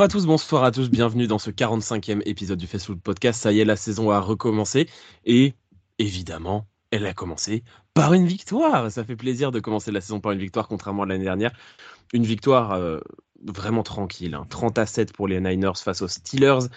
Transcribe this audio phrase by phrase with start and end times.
[0.00, 3.42] Bonjour à tous, bonsoir à tous, bienvenue dans ce 45e épisode du Facebook Podcast.
[3.42, 4.88] Ça y est, la saison a recommencé
[5.26, 5.52] et
[5.98, 8.90] évidemment, elle a commencé par une victoire.
[8.90, 11.52] Ça fait plaisir de commencer la saison par une victoire, contrairement à l'année dernière.
[12.14, 12.98] Une victoire euh,
[13.44, 14.82] vraiment tranquille, 30 hein.
[14.82, 16.68] à 7 pour les Niners face aux Steelers.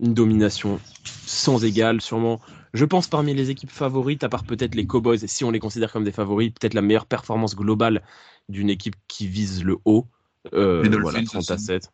[0.00, 2.40] Une domination sans égale, sûrement,
[2.74, 5.92] je pense, parmi les équipes favorites, à part peut-être les Cowboys, si on les considère
[5.92, 8.02] comme des favoris, peut-être la meilleure performance globale
[8.48, 10.08] d'une équipe qui vise le haut.
[10.52, 11.88] Euh, voilà, 30 à 7.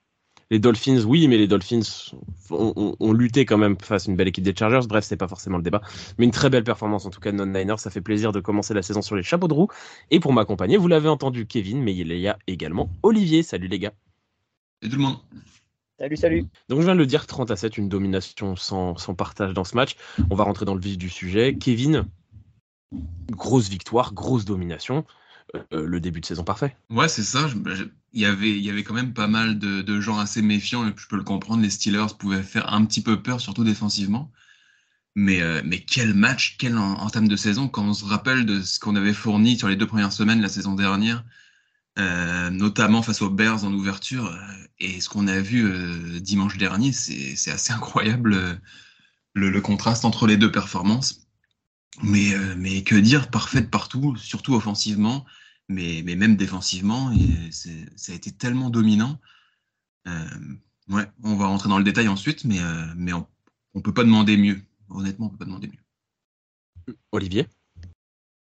[0.51, 1.83] Les Dolphins, oui, mais les Dolphins
[2.51, 4.87] ont, lutté quand même face à une belle équipe des Chargers.
[4.89, 5.83] Bref, c'est pas forcément le débat.
[6.17, 7.79] Mais une très belle performance, en tout cas, de non-Niners.
[7.79, 9.69] Ça fait plaisir de commencer la saison sur les chapeaux de roue.
[10.11, 13.43] Et pour m'accompagner, vous l'avez entendu, Kevin, mais il y a également Olivier.
[13.43, 13.93] Salut les gars.
[14.81, 15.19] Salut tout le monde.
[15.99, 16.45] Salut, salut.
[16.69, 19.65] Donc je viens de le dire, 30 à 7, une domination sans, sans partage dans
[19.65, 19.97] ce match.
[20.31, 21.57] On va rentrer dans le vif du sujet.
[21.59, 22.07] Kevin,
[23.31, 25.05] grosse victoire, grosse domination.
[25.73, 26.77] Euh, le début de saison parfait.
[26.91, 27.49] Ouais, c'est ça.
[28.13, 31.07] Il y, avait, y avait quand même pas mal de, gens assez méfiants, et je
[31.07, 31.63] peux le comprendre.
[31.63, 34.31] Les Steelers pouvaient faire un petit peu peur, surtout défensivement.
[35.15, 38.61] Mais, euh, mais quel match, quel en, termes de saison, quand on se rappelle de
[38.61, 41.25] ce qu'on avait fourni sur les deux premières semaines la saison dernière,
[41.99, 44.39] euh, notamment face aux Bears en ouverture,
[44.79, 48.61] et ce qu'on a vu dimanche dernier, c'est assez incroyable
[49.35, 51.28] le, contraste entre les deux performances.
[52.03, 55.25] Mais, mais que dire, parfaite partout, surtout offensivement
[55.69, 59.19] mais, mais même défensivement, et ça a été tellement dominant.
[60.06, 60.11] Euh,
[60.89, 63.27] ouais, on va rentrer dans le détail ensuite, mais, euh, mais on
[63.74, 64.58] ne peut pas demander mieux.
[64.89, 66.95] Honnêtement, on ne peut pas demander mieux.
[67.13, 67.46] Olivier?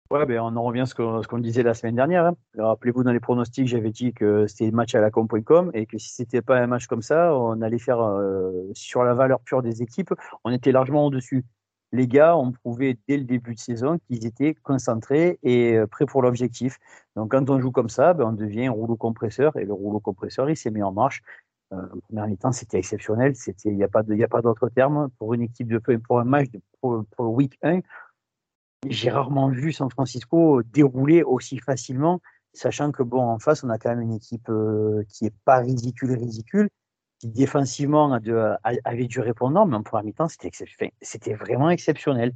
[0.09, 0.93] Ouais, ben on en revient à ce
[1.27, 2.25] qu'on disait la semaine dernière.
[2.25, 2.35] Hein.
[2.57, 5.97] Rappelez-vous, dans les pronostics, j'avais dit que c'était un match à la com.com et que
[5.97, 9.61] si c'était pas un match comme ça, on allait faire euh, sur la valeur pure
[9.61, 11.45] des équipes, on était largement au-dessus
[11.91, 16.05] les gars ont prouvé dès le début de saison qu'ils étaient concentrés et euh, prêts
[16.05, 16.77] pour l'objectif.
[17.15, 20.49] Donc quand on joue comme ça, ben, on devient rouleau compresseur et le rouleau compresseur,
[20.49, 21.21] il s'est mis en marche.
[21.73, 23.33] Euh, en première mi-temps, c'était exceptionnel.
[23.65, 27.05] Il n'y a pas d'autre terme pour une équipe de pour un match de, pour
[27.19, 27.81] week 1.
[28.87, 32.19] J'ai rarement vu San Francisco dérouler aussi facilement,
[32.53, 35.59] sachant que bon en face, on a quand même une équipe euh, qui est pas
[35.59, 36.69] ridicule ridicule,
[37.21, 38.17] qui défensivement
[38.83, 42.33] avait du répondant, mais en première mi-temps, c'était vraiment exceptionnel.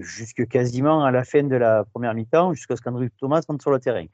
[0.00, 3.70] jusque quasiment à la fin de la première mi-temps, jusqu'à ce qu'Andrew Thomas rentre sur
[3.70, 4.06] le terrain.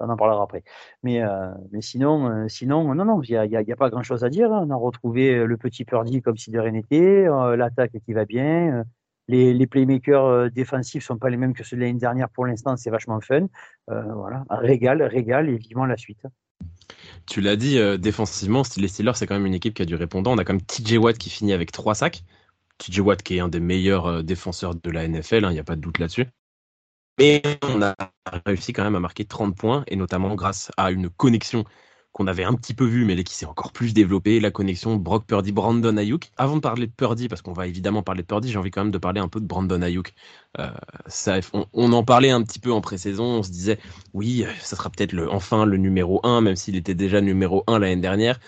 [0.00, 0.64] On en parlera après.
[1.04, 4.52] Mais, euh, euh, sinon, non, non, il n'y a, pas grand-chose à dire.
[4.52, 4.64] Hein.
[4.66, 8.24] On a retrouvé le petit Purdy comme si de rien n'était, euh, l'attaque qui va
[8.24, 8.84] bien.
[9.28, 12.76] Les, les, playmakers défensifs sont pas les mêmes que ceux de l'année dernière pour l'instant,
[12.76, 13.46] c'est vachement fun.
[13.86, 16.22] voilà, régal, régal et vivement la suite.
[17.26, 19.94] Tu l'as dit, euh, défensivement, les Steelers, c'est quand même une équipe qui a du
[19.94, 20.32] répondant.
[20.32, 22.24] On a quand même TJ Watt qui finit avec 3 sacs.
[22.78, 25.58] TJ Watt qui est un des meilleurs euh, défenseurs de la NFL, il hein, n'y
[25.58, 26.26] a pas de doute là-dessus.
[27.18, 27.94] Mais on a
[28.46, 31.64] réussi quand même à marquer 30 points, et notamment grâce à une connexion
[32.18, 35.24] qu'on avait un petit peu vu, mais qui s'est encore plus développée, la connexion Brock
[35.24, 36.32] Purdy, Brandon Ayuk.
[36.36, 38.82] Avant de parler de Purdy, parce qu'on va évidemment parler de Purdy, j'ai envie quand
[38.82, 40.14] même de parler un peu de Brandon Ayuk.
[40.58, 40.68] Euh,
[41.06, 41.38] ça,
[41.72, 43.78] on, en parlait un petit peu en pré-saison, on se disait,
[44.14, 47.78] oui, ça sera peut-être le, enfin le numéro 1, même s'il était déjà numéro 1
[47.78, 48.40] l'année dernière.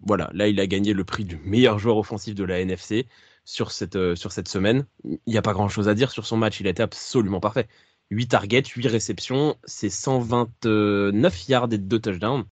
[0.00, 3.06] Voilà, là, il a gagné le prix du meilleur joueur offensif de la NFC
[3.44, 4.84] sur cette, euh, sur cette semaine.
[5.04, 7.68] Il n'y a pas grand-chose à dire sur son match, il a été absolument parfait.
[8.10, 12.46] 8 targets, 8 réceptions, c'est 129 yards et 2 touchdowns.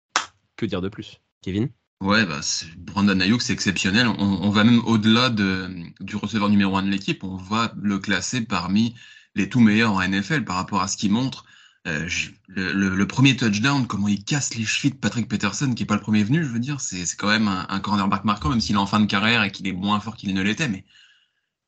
[0.59, 1.69] Que dire de plus Kevin
[2.01, 2.41] Ouais, bah,
[2.77, 4.07] Brandon Ayuk, c'est exceptionnel.
[4.07, 5.69] On, va même au-delà de,
[6.01, 7.23] du receveur numéro 1 de l'équipe.
[7.23, 8.93] On va le classer parmi
[9.35, 11.45] les tout meilleurs en NFL par rapport à ce qu'il montre.
[11.87, 12.09] Euh,
[12.49, 16.01] le, premier touchdown, comment il casse les chevilles de Patrick Peterson, qui est pas le
[16.01, 18.85] premier venu, je veux dire, c'est quand même un, cornerback marquant, même s'il est en
[18.85, 20.67] fin de carrière et qu'il est moins fort qu'il ne l'était.
[20.67, 20.83] Mais,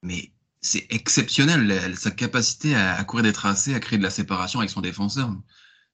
[0.03, 4.69] mais c'est exceptionnel, sa capacité à, courir des tracés, à créer de la séparation avec
[4.69, 5.33] son défenseur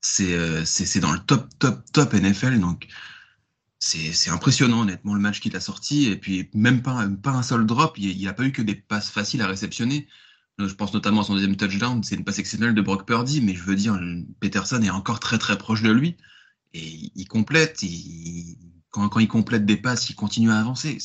[0.01, 2.59] c'est euh, c'est dans le top, top, top NFL.
[2.59, 2.87] Donc,
[3.79, 6.07] c'est impressionnant, honnêtement, le match qu'il a sorti.
[6.07, 7.97] Et puis, même pas, pas un seul drop.
[7.97, 10.07] Il n'a pas eu que des passes faciles à réceptionner.
[10.59, 12.03] Je pense notamment à son deuxième touchdown.
[12.03, 13.41] C'est une passe exceptionnelle de Brock Purdy.
[13.41, 13.99] Mais je veux dire,
[14.39, 16.17] Peterson est encore très, très proche de lui.
[16.73, 17.83] Et il complète.
[18.89, 20.97] quand, quand il complète des passes, il continue à avancer.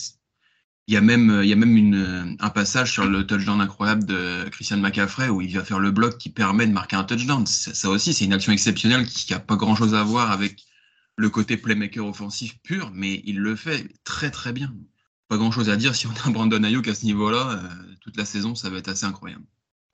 [0.88, 4.04] Il y a même, il y a même une, un passage sur le touchdown incroyable
[4.04, 7.46] de Christian McCaffrey où il va faire le bloc qui permet de marquer un touchdown.
[7.46, 10.64] Ça, aussi, c'est une action exceptionnelle qui n'a pas grand chose à voir avec
[11.16, 14.74] le côté playmaker offensif pur, mais il le fait très très bien.
[15.28, 18.16] Pas grand chose à dire si on a Brandon Ayuk à ce niveau-là, euh, toute
[18.16, 19.44] la saison, ça va être assez incroyable.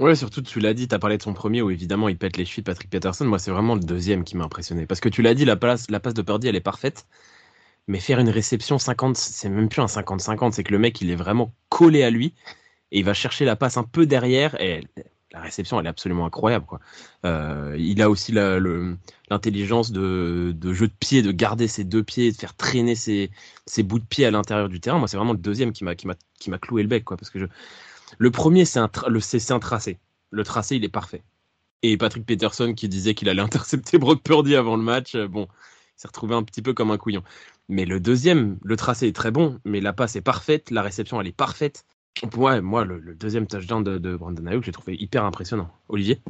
[0.00, 2.36] Ouais, surtout tu l'as dit, tu as parlé de son premier où évidemment il pète
[2.36, 3.24] les chevilles Patrick Peterson.
[3.24, 4.86] Moi, c'est vraiment le deuxième qui m'a impressionné.
[4.86, 7.06] Parce que tu l'as dit, la passe, la passe de Purdy, elle est parfaite.
[7.88, 11.10] Mais faire une réception 50, c'est même plus un 50-50, c'est que le mec, il
[11.10, 12.34] est vraiment collé à lui
[12.92, 14.84] et il va chercher la passe un peu derrière et
[15.32, 16.66] la réception, elle est absolument incroyable.
[17.26, 22.36] Euh, il a aussi l'intelligence de, jeu de pied, de garder ses deux pieds, de
[22.36, 23.30] faire traîner ses,
[23.82, 24.98] bouts de pied à l'intérieur du terrain.
[24.98, 27.48] Moi, c'est vraiment le deuxième qui m'a cloué le bec, quoi, parce que
[28.16, 29.98] le premier, c'est un, le, c'est un tracé.
[30.30, 31.22] Le tracé, il est parfait.
[31.82, 35.46] Et Patrick Peterson qui disait qu'il allait intercepter Brock Purdy avant le match, euh, bon,
[35.50, 37.22] il s'est retrouvé un petit peu comme un couillon.
[37.68, 41.20] Mais le deuxième, le tracé est très bon, mais la passe est parfaite, la réception
[41.20, 41.84] elle est parfaite.
[42.36, 45.68] Ouais, moi, le, deuxième touchdown de, de Brandon Ayuk, j'ai trouvé hyper impressionnant.
[45.88, 46.20] Olivier?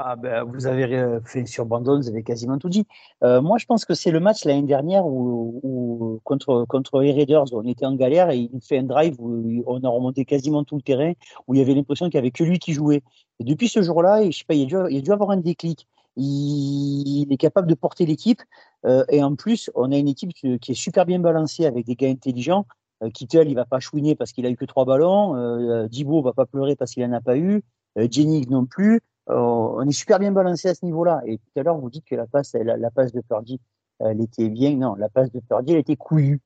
[0.00, 2.86] Ah ben, vous avez fait sur Brandon, vous avez quasiment tout dit.
[3.24, 7.52] Euh, moi, je pense que c'est le match l'année dernière où, contre contre les Raiders,
[7.52, 10.76] on était en galère et il fait un drive où on a remonté quasiment tout
[10.76, 11.14] le terrain,
[11.48, 13.02] où il y avait l'impression qu'il n'y avait que lui qui jouait.
[13.40, 15.88] Et depuis ce jour-là, il a dû avoir un déclic.
[16.16, 18.40] Il, est capable de porter l'équipe
[18.86, 21.96] euh, et en plus, on a une équipe qui est super bien balancée avec des
[21.96, 22.66] gars intelligents.
[23.02, 25.36] Euh, Kittel, il va pas chouiner parce qu'il a eu que trois ballons.
[25.36, 27.62] Euh, Dibo va pas pleurer parce qu'il en a pas eu.
[27.98, 29.00] Euh, Jennings non plus.
[29.30, 31.22] Euh, on est super bien balancé à ce niveau-là.
[31.26, 33.60] Et tout à l'heure, vous dites que la passe, la, la passe de Purdy,
[34.00, 34.74] elle était bien.
[34.74, 36.40] Non, la passe de Purdy, elle était couillue.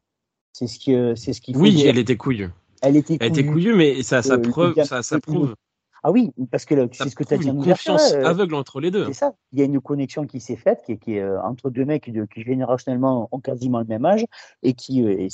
[0.52, 2.50] C'est ce qui, c'est ce faut Oui, elle était couillue.
[2.82, 3.32] Elle était couillue.
[3.32, 5.54] Elle était couillue, mais ça, ça preuve, ça, ça prouve.
[6.02, 8.90] Ah oui, parce que c'est ce que tu as dit en confiance aveugle entre les
[8.90, 9.06] deux.
[9.06, 9.34] C'est ça.
[9.52, 12.10] Il y a une connexion qui s'est faite, qui est, qui est entre deux mecs
[12.10, 14.24] de, qui générationnellement ont quasiment le même âge
[14.62, 15.28] et qui et,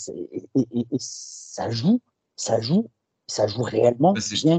[0.54, 2.00] et, et, ça joue,
[2.36, 2.90] ça joue,
[3.26, 4.58] ça joue réellement bah, bien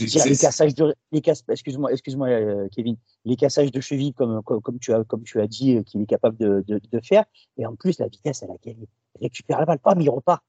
[0.00, 4.92] les cassages de, les excuse-moi, excuse-moi, euh, Kevin, les cassages de cheville comme, comme, tu
[4.92, 7.24] as, comme tu as dit, euh, qu'il est capable de, de, de, faire.
[7.56, 10.42] Et en plus, la vitesse à laquelle il récupère la balle, pas, mais il repart.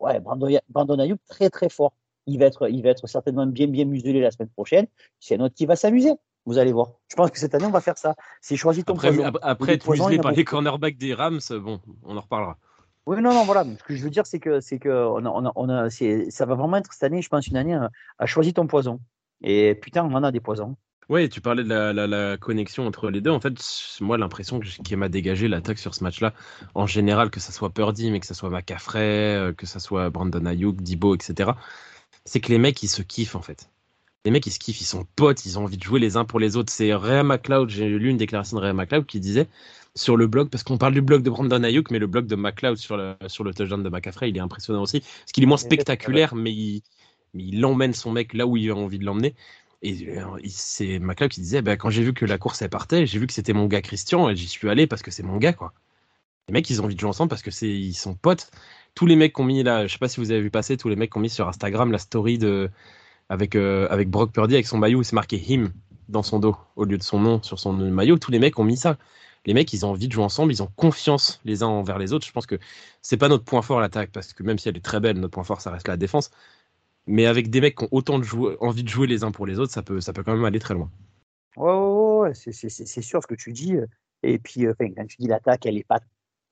[0.00, 1.92] Ouais, Brandon, Brandon Ayuk, très, très fort.
[2.28, 4.86] Il va être, il va être certainement bien, bien muselé la semaine prochaine.
[5.18, 6.12] C'est un autre qui va s'amuser.
[6.46, 6.92] Vous allez voir.
[7.08, 8.14] Je pense que cette année, on va faire ça.
[8.40, 9.32] C'est choisi ton après, poison.
[9.42, 12.56] Après, être muselé par les cornerbacks des Rams, bon, on en reparlera.
[13.08, 13.64] Oui, non, non, voilà.
[13.64, 15.88] Ce que je veux dire, c'est que, c'est que on a, on a, on a
[15.90, 17.78] ça va vraiment être cette année, je pense, une année
[18.18, 19.00] à, choisir ton poison.
[19.42, 20.76] Et putain, on en a des poisons.
[21.08, 23.30] Oui, tu parlais de la, la, connexion entre les deux.
[23.30, 23.54] En fait,
[24.02, 26.34] moi, l'impression qui m'a dégagé l'attaque sur ce match-là,
[26.74, 30.10] en général, que ça soit Purdy, mais que ça soit McCaffrey, euh, que ça soit
[30.10, 31.52] Brandon Ayuk, Dibo, etc.,
[32.24, 33.70] c'est que les mecs, ils se kiffent, en fait.
[34.24, 36.24] Les mecs, ils se kiffent, ils sont potes, ils ont envie de jouer les uns
[36.24, 36.72] pour les autres.
[36.72, 39.48] C'est Ray McLeod, j'ai lu une déclaration de Ray McLeod qui disait
[39.94, 42.36] sur le blog, parce qu'on parle du blog de Brandon Ayuk, mais le blog de
[42.36, 45.46] McLeod sur le, sur le touchdown de McCaffrey, il est impressionnant aussi, parce qu'il est
[45.46, 46.82] moins spectaculaire, mais il,
[47.34, 49.34] il emmène son mec là où il a envie de l'emmener.
[49.82, 53.06] Et euh, c'est McLeod qui disait, bah, quand j'ai vu que la course elle partait,
[53.06, 55.36] j'ai vu que c'était mon gars Christian, et j'y suis allé parce que c'est mon
[55.36, 55.72] gars, quoi.
[56.48, 58.50] Les mecs, ils ont envie de jouer ensemble parce que c'est, ils sont potes.
[58.98, 60.76] Tous les mecs qui ont mis là, je sais pas si vous avez vu passer,
[60.76, 62.68] tous les mecs qui ont mis sur Instagram la story de,
[63.28, 65.70] avec, euh, avec Brock Purdy avec son maillot c'est marqué him
[66.08, 68.18] dans son dos au lieu de son nom sur son maillot.
[68.18, 68.96] Tous les mecs ont mis ça
[69.46, 72.12] les mecs, ils ont envie de jouer ensemble, ils ont confiance les uns envers les
[72.12, 72.26] autres.
[72.26, 72.56] Je pense que
[73.02, 75.32] c'est pas notre point fort l'attaque, parce que même si elle est très belle, notre
[75.32, 76.30] point fort, ça reste la défense.
[77.06, 78.26] Mais avec des mecs qui ont autant de
[78.60, 80.58] envie de jouer les uns pour les autres, ça peut, ça peut quand même aller
[80.58, 80.90] très loin.
[81.56, 83.76] Ouais, ouais c'est sûr ce que tu dis.
[84.22, 86.00] Et puis, euh, quand tu dis l'attaque, elle est pas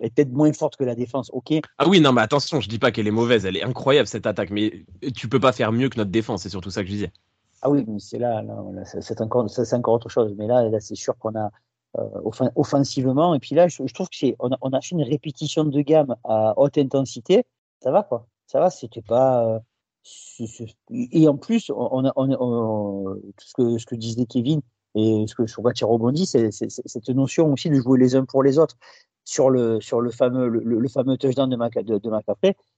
[0.00, 1.60] est peut-être moins forte que la défense, ok.
[1.78, 4.26] Ah oui, non, mais attention, je dis pas qu'elle est mauvaise, elle est incroyable cette
[4.26, 4.84] attaque, mais
[5.14, 7.12] tu peux pas faire mieux que notre défense, c'est surtout ça que je disais.
[7.62, 10.34] Ah oui, mais c'est là, là c'est encore, encore autre chose.
[10.36, 11.50] Mais là, là c'est sûr qu'on a,
[11.98, 13.34] euh, offensivement.
[13.34, 15.80] Et puis là, je, trouve que c'est, on a, on a, fait une répétition de
[15.80, 17.44] gamme à haute intensité.
[17.82, 18.68] Ça va quoi Ça va.
[18.68, 19.46] C'était pas.
[19.46, 19.58] Euh,
[20.90, 24.60] et en plus, on a, on, tout ce que, ce que disait Kevin
[24.94, 28.24] et ce que sur quoi tu rebondis, c'est cette notion aussi de jouer les uns
[28.24, 28.76] pour les autres
[29.26, 32.10] sur le sur le fameux le, fameux touchdown de, Mac, de, de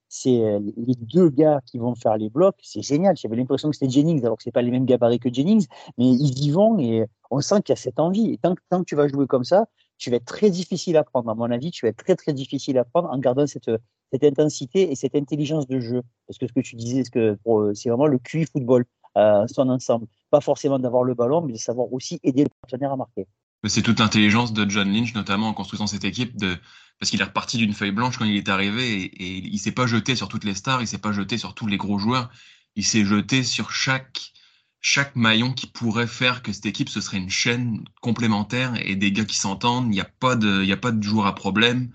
[0.08, 2.56] c'est euh, les deux gars qui vont faire les blocs.
[2.62, 3.16] C'est génial.
[3.16, 5.66] J'avais l'impression que c'était Jennings, alors que c'est pas les mêmes gabarits que Jennings,
[5.98, 8.32] mais ils y vont et on sent qu'il y a cette envie.
[8.32, 9.66] Et tant, tant, que tu vas jouer comme ça,
[9.98, 11.28] tu vas être très difficile à prendre.
[11.30, 13.70] À mon avis, tu vas être très très difficile à prendre en gardant cette,
[14.10, 16.02] cette intensité et cette intelligence de jeu.
[16.26, 18.86] Parce que ce que tu disais, c'est vraiment le QI football
[19.18, 20.06] euh, son ensemble.
[20.30, 23.26] Pas forcément d'avoir le ballon, mais de savoir aussi aider le partenaire à marquer.
[23.66, 26.56] C'est toute l'intelligence de John Lynch, notamment en construisant cette équipe, de,
[26.98, 29.86] parce qu'il est reparti d'une feuille blanche quand il est arrivé et, il s'est pas
[29.86, 32.30] jeté sur toutes les stars, il s'est pas jeté sur tous les gros joueurs,
[32.76, 34.32] il s'est jeté sur chaque
[34.80, 39.10] chaque maillon qui pourrait faire que cette équipe ce serait une chaîne complémentaire et des
[39.10, 39.86] gars qui s'entendent.
[39.86, 41.90] Il n'y a pas de il y a pas de joueur à problème.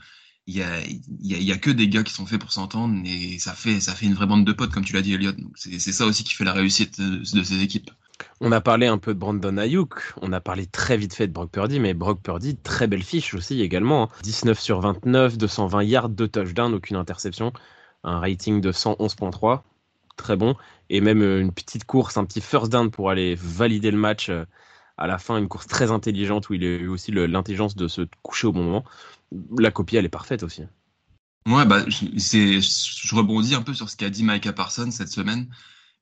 [0.47, 0.81] Il y a,
[1.21, 3.79] y, a, y a que des gars qui sont faits pour s'entendre et ça fait
[3.79, 5.31] ça fait une vraie bande de potes comme tu l'as dit Elliot.
[5.55, 7.91] C'est ça aussi qui fait la réussite de ces équipes.
[8.41, 11.33] On a parlé un peu de Brandon Ayuk, on a parlé très vite fait de
[11.33, 14.09] Brock Purdy, mais Brock Purdy, très belle fiche aussi également.
[14.23, 14.61] 19 hein.
[14.61, 17.53] sur 29, 220 yards, 2 touchdowns, aucune interception,
[18.03, 19.61] un rating de 111.3,
[20.17, 20.55] très bon,
[20.89, 24.29] et même euh, une petite course, un petit first down pour aller valider le match
[24.29, 24.45] euh,
[24.97, 28.01] à la fin, une course très intelligente où il a eu aussi l'intelligence de se
[28.21, 28.83] coucher au bon moment.
[29.57, 30.63] La copie, elle est parfaite aussi.
[31.47, 35.47] Ouais, bah, je rebondis un peu sur ce qu'a dit Micah Parsons cette semaine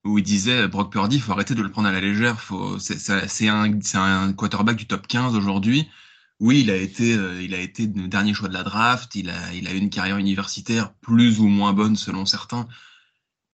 [0.03, 2.37] où il disait Brock Purdy, faut arrêter de le prendre à la légère.
[2.79, 5.87] C'est un, un quarterback du top 15 aujourd'hui.
[6.39, 9.13] Oui, il a été, euh, il a été le dernier choix de la draft.
[9.15, 12.67] Il a, il a eu une carrière universitaire plus ou moins bonne selon certains.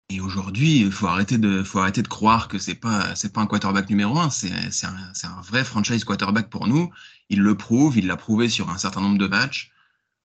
[0.09, 3.41] Et aujourd'hui, il faut arrêter de, faut arrêter de croire que c'est pas, c'est pas
[3.41, 4.29] un quarterback numéro un.
[4.31, 4.51] C'est,
[4.85, 4.93] un,
[5.23, 6.91] un vrai franchise quarterback pour nous.
[7.29, 9.71] Il le prouve, il l'a prouvé sur un certain nombre de matchs.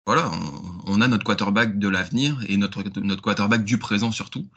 [0.07, 4.49] Voilà, on, on a notre quarterback de l'avenir et notre, notre quarterback du présent surtout.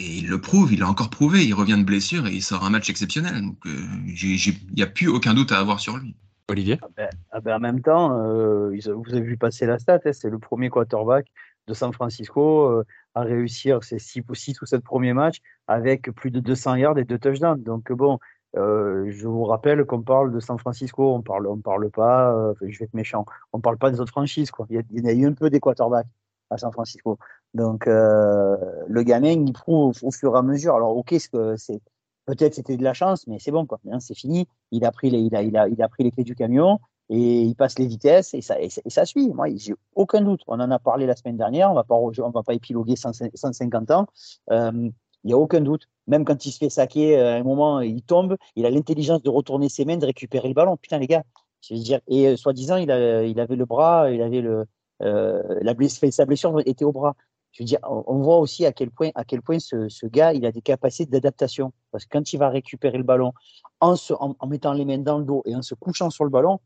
[0.00, 1.44] Et il le prouve, il l'a encore prouvé.
[1.44, 3.40] Il revient de blessure et il sort un match exceptionnel.
[3.40, 3.70] Donc, euh,
[4.06, 6.16] il n'y a plus aucun doute à avoir sur lui.
[6.48, 6.78] Olivier?
[6.82, 10.12] Ah ben, ah ben, En même temps, euh, vous avez vu passer la stat, hein,
[10.12, 11.26] c'est le premier quarterback
[11.66, 12.84] de San Francisco euh,
[13.14, 16.98] à réussir ses 6 ou 6 ou 7 premiers matchs avec plus de 200 yards
[16.98, 17.62] et 2 touchdowns.
[17.62, 18.18] Donc bon,
[18.56, 22.54] euh, je vous rappelle qu'on parle de San Francisco, on parle, on parle pas, euh,
[22.62, 24.50] je vais être méchant, on parle pas des autres franchises.
[24.50, 24.66] Quoi.
[24.70, 26.06] Il, y a, eu un peu des quarterbacks
[26.50, 27.18] à San Francisco.
[27.54, 28.56] Donc euh,
[28.88, 30.74] le gamin, il prouve au, fur et à mesure.
[30.74, 31.80] Alors ok, c'est
[32.26, 33.78] peut-être c'était de la chance, mais c'est bon quoi.
[33.90, 34.46] Hein, c'est fini.
[34.72, 36.80] Il a pris les, il a, il a, il a pris les clés du camion
[37.10, 39.28] et il passe les vitesses et ça, et ça, suit.
[39.28, 40.40] Moi, j'ai aucun doute.
[40.48, 41.70] On en a parlé la semaine dernière.
[41.70, 44.06] On va pas, on va pas épiloguer 150 ans.
[44.50, 44.90] Euh,
[45.22, 45.86] il n'y a aucun doute.
[46.06, 49.22] Même quand il se fait saquer, euh, à un moment, il tombe, il a l'intelligence
[49.22, 50.76] de retourner ses mains, de récupérer le ballon.
[50.76, 51.24] Putain, les gars.
[51.60, 54.66] Je veux dire, et euh, soi-disant, il, il avait le bras, il avait le,
[55.02, 57.14] euh, la blessure, sa blessure était au bras.
[57.54, 60.32] Je veux dire, on, voit aussi à quel point, à quel point ce, ce gars,
[60.32, 61.72] il a des capacités d'adaptation.
[61.92, 63.32] Parce que quand il va récupérer le ballon
[63.80, 66.24] en, se, en, en, mettant les mains dans le dos et en se couchant sur
[66.24, 66.58] le ballon,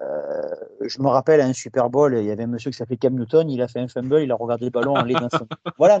[0.00, 2.96] euh, je me rappelle à un Super Bowl, il y avait un monsieur qui s'appelait
[2.96, 5.46] Cam Newton, il a fait un fumble, il a regardé le ballon en dans son...
[5.76, 5.98] Voilà.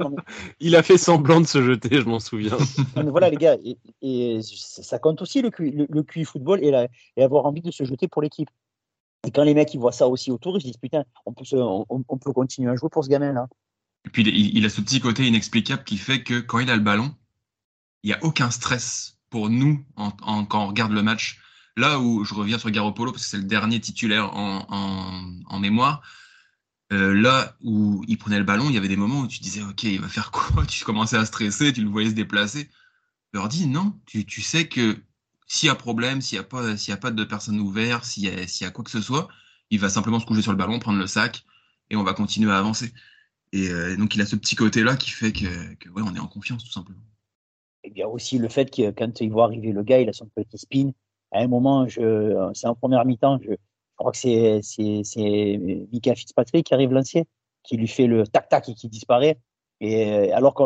[0.60, 2.56] Il a fait semblant de se jeter, je m'en souviens.
[2.96, 3.56] voilà les gars,
[4.00, 8.08] et, ça compte aussi le QI, le, football et, et, avoir envie de se jeter
[8.08, 8.48] pour l'équipe.
[9.26, 11.44] Et quand les mecs ils voient ça aussi autour, ils se disent putain, on peut,
[11.52, 13.46] on, peut continuer à jouer pour ce gamin-là.
[14.06, 16.82] Et puis il, a ce petit côté inexplicable qui fait que quand il a le
[16.82, 17.14] ballon,
[18.02, 20.16] il n'y a aucun stress pour nous quand
[20.52, 21.38] on regarde le match
[21.76, 25.58] Là où je reviens sur Garoppolo, parce que c'est le dernier titulaire en, en, en
[25.58, 26.02] mémoire,
[26.92, 29.62] euh, là où il prenait le ballon, il y avait des moments où tu disais,
[29.62, 30.66] OK, il va faire quoi?
[30.68, 32.68] Tu commençais à stresser, tu le voyais se déplacer.
[33.32, 34.98] Leur dis, non, tu, tu sais que
[35.46, 38.24] s'il y a problème, s'il n'y a, pas, y a pas de personne ouverte, s'il
[38.24, 39.28] y, y a quoi que ce soit,
[39.70, 41.44] il va simplement se coucher sur le ballon, prendre le sac,
[41.88, 42.92] et on va continuer à avancer.
[43.52, 46.20] Et euh, donc, il a ce petit côté-là qui fait que, que ouais, on est
[46.20, 47.00] en confiance, tout simplement.
[47.84, 50.12] Il y a aussi le fait que quand il voit arriver le gars, il a
[50.12, 50.92] son petit spin,
[51.32, 53.52] à un moment, je, c'est en première mi-temps, je,
[53.96, 55.58] crois que c'est, c'est, c'est
[55.92, 57.24] Mika Fitzpatrick qui arrive lancier,
[57.62, 59.38] qui lui fait le tac-tac et qui disparaît.
[59.80, 60.62] Et alors que,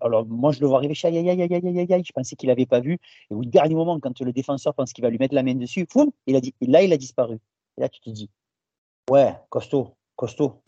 [0.00, 2.48] alors, moi, je le vois arriver, aïe, aïe, aïe, aïe, aïe, aïe, je pensais qu'il
[2.48, 2.98] n'avait pas vu.
[3.30, 5.86] Et au dernier moment, quand le défenseur pense qu'il va lui mettre la main dessus,
[5.90, 7.38] foum, il a dit, là, il a disparu.
[7.76, 8.30] Et là, tu te dis,
[9.10, 10.62] ouais, costaud, costaud.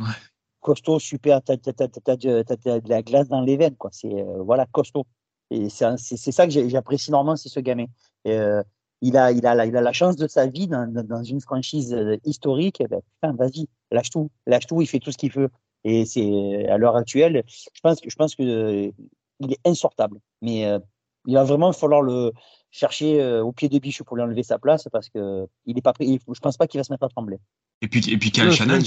[0.66, 3.90] Costaud, super, t'as, de la glace dans les veines, quoi.
[3.92, 5.06] C'est, voilà, costaud.
[5.52, 7.86] Et c'est, c'est, ça que j'apprécie énormément, c'est ce gamin.
[8.24, 8.64] Et, euh,
[9.02, 11.40] il a, il, a la, il a la chance de sa vie dans, dans une
[11.40, 12.78] franchise euh, historique.
[12.80, 15.50] Eh ben, putain, vas-y, lâche tout, lâche tout, il fait tout ce qu'il veut.
[15.84, 18.90] Et c'est à l'heure actuelle, je pense que je pense que euh,
[19.38, 20.18] il est insortable.
[20.42, 20.80] Mais euh,
[21.26, 22.32] il va vraiment falloir le
[22.72, 25.92] chercher au pied de biche pour lui enlever sa place parce que il est pas
[25.92, 26.20] pris.
[26.32, 27.38] Je pense pas qu'il va se mettre à trembler.
[27.82, 28.80] Et puis et puis Kyle Shannon,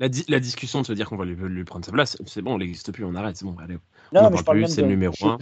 [0.00, 2.56] la, la, discussion de se dire qu'on va lui, lui, prendre sa place, c'est bon,
[2.56, 3.78] il n'existe plus, on arrête, c'est bon, allez.
[4.12, 5.38] Non, mais je parle même c'est le numéro je, 1.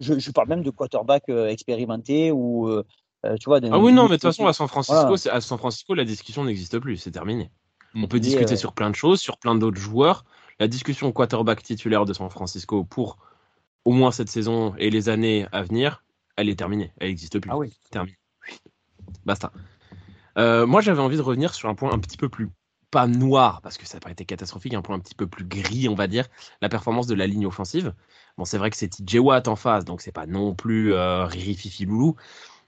[0.00, 2.84] Je, je, parle même de quarterback euh, expérimenté ou euh,
[3.26, 3.60] euh tu vois.
[3.70, 5.34] Ah oui, non, mais de toute façon, à San Francisco, voilà.
[5.34, 7.50] à San Francisco, la discussion n'existe plus, c'est terminé.
[7.94, 8.56] On peut discuter euh...
[8.56, 10.24] sur plein de choses, sur plein d'autres joueurs.
[10.58, 13.18] La discussion quarterback titulaire de San Francisco pour
[13.84, 16.04] au moins cette saison et les années à venir,
[16.36, 16.92] elle est terminée.
[16.98, 17.50] Elle n'existe plus.
[17.50, 17.76] Ah oui.
[17.90, 18.18] Terminée.
[19.24, 19.52] Basta.
[20.38, 22.50] Euh, moi, j'avais envie de revenir sur un point un petit peu plus
[22.90, 25.44] pas noir, parce que ça n'a pas été catastrophique, un point un petit peu plus
[25.44, 26.26] gris, on va dire,
[26.60, 27.94] la performance de la ligne offensive.
[28.36, 31.24] Bon, c'est vrai que c'est TJ Watt en face, donc c'est pas non plus euh,
[31.24, 32.16] Riri Fifi Loulou,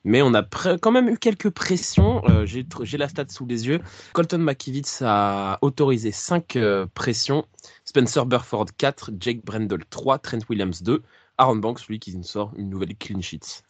[0.04, 2.22] mais on a quand même eu quelques pressions.
[2.28, 3.80] Euh, J'ai la stat sous les yeux.
[4.12, 7.46] Colton McKivitz a autorisé 5 euh, pressions,
[7.84, 11.02] Spencer Burford 4, Jake Brendel 3, Trent Williams 2,
[11.38, 13.62] Aaron Banks, lui, qui sort une nouvelle clean sheet.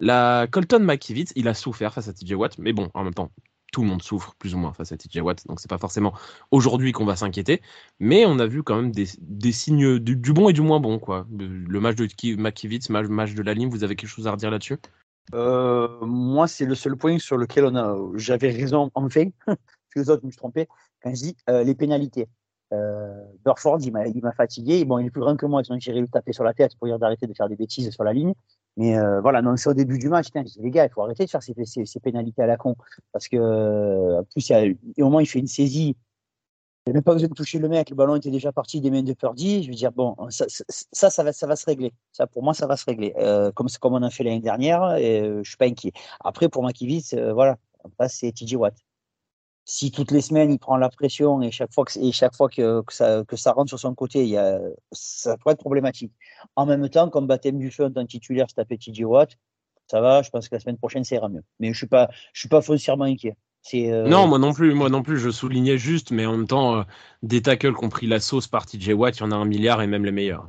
[0.00, 3.32] La Colton McKivitz, il a souffert face à TJ Watt, mais bon, en même temps,
[3.72, 6.14] tout le monde souffre plus ou moins face à TJ Watt, donc c'est pas forcément
[6.50, 7.60] aujourd'hui qu'on va s'inquiéter,
[8.00, 11.26] mais on a vu quand même des, signes du, bon et du moins bon quoi.
[11.36, 14.50] Le match de Makivitz, match, match de la ligne, vous avez quelque chose à redire
[14.50, 14.78] là-dessus?
[15.34, 19.58] Euh, Moi, c'est le seul point sur lequel on a, j'avais raison en fait, parce
[19.94, 20.68] que les autres me trompé
[21.02, 22.28] quand je dis euh, les pénalités.
[22.72, 24.84] Euh, Burford, il m'a fatigué.
[24.84, 26.86] Bon, il est plus grand que moi, donc j'irai lui taper sur la tête pour
[26.86, 28.34] dire d'arrêter de faire des bêtises sur la ligne.
[28.78, 30.28] Mais euh, voilà, non, c'est au début du match.
[30.32, 32.76] je les gars, il faut arrêter de faire ces, pénalités à la con.
[33.12, 35.96] Parce que, euh, en plus, il a, au moins, il fait une saisie
[36.86, 37.90] Il n'y même pas besoin de toucher le mec.
[37.90, 39.64] Le ballon était déjà parti des mains de Purdy.
[39.64, 40.46] Je veux dire, bon, ça,
[41.10, 41.92] ça, va, ça va se régler.
[42.12, 43.14] Ça, pour moi, ça va se régler.
[43.18, 45.92] Euh, comme, comme on a fait l'année dernière, je suis pas inquiet.
[46.20, 47.58] Après, pour Makiewicz, voilà.
[47.84, 48.76] Après, c'est TJ Watt.
[49.70, 52.48] Si toutes les semaines, il prend la pression et chaque fois que, et chaque fois
[52.48, 54.58] que, que, ça, que ça rentre sur son côté, il y a,
[54.92, 56.10] ça pourrait être problématique.
[56.56, 59.36] En même temps, comme baptême du feu en tant que titulaire, se taper TJ Watt,
[59.86, 60.22] ça va.
[60.22, 61.42] Je pense que la semaine prochaine, ça ira mieux.
[61.60, 63.36] Mais je suis pas, je suis pas foncièrement inquiet.
[63.74, 66.78] Euh, non, moi non plus, moi non plus, je soulignais juste, mais en même temps,
[66.78, 66.82] euh,
[67.22, 69.44] des tackles qui ont pris la sauce par TJ Watt, il y en a un
[69.44, 70.48] milliard et même les meilleurs.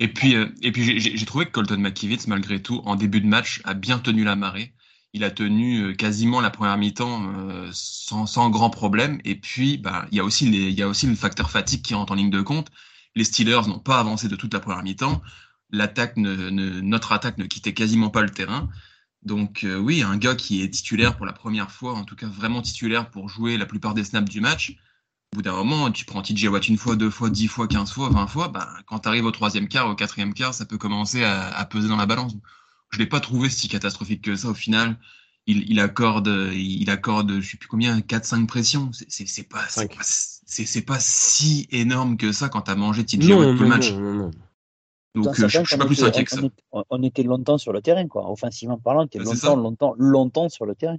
[0.00, 3.26] Et puis, euh, et puis j'ai trouvé que Colton McKivitz, malgré tout, en début de
[3.26, 4.72] match, a bien tenu la marée.
[5.14, 7.32] Il a tenu quasiment la première mi-temps
[7.72, 9.20] sans, sans, grand problème.
[9.24, 10.46] Et puis, bah, il y a aussi
[11.06, 12.68] le facteur fatigue qui rentre en ligne de compte.
[13.14, 15.22] Les Steelers n'ont pas avancé de toute la première mi-temps.
[15.72, 18.68] Notre attaque ne quittait quasiment pas le terrain.
[19.22, 22.26] Donc euh, oui, un gars qui est titulaire pour la première fois, en tout cas
[22.26, 24.76] vraiment titulaire pour jouer la plupart des snaps du match,
[25.32, 27.92] au bout d'un moment, tu prends TJ Watt une fois, deux fois, dix fois, quinze
[27.92, 30.78] fois, vingt fois, bah, quand tu arrives au troisième quart, au quatrième quart, ça peut
[30.78, 32.34] commencer à, peser dans la balance.
[32.90, 34.96] Je l'ai pas trouvé si catastrophique que ça au final.
[35.50, 38.90] Il, accorde, il accorde, je sais plus combien, 4-5 pressions.
[38.92, 43.66] C'est pas, c'est pas, si énorme que ça quand tu as mangé Watt tout le
[43.66, 43.92] match.
[45.14, 46.40] Donc, euh, je, suis pas plus inquiet que ça.
[46.90, 48.30] On, était longtemps sur le terrain, quoi.
[48.30, 50.98] Offensivement parlant, on était longtemps, longtemps, longtemps sur le terrain.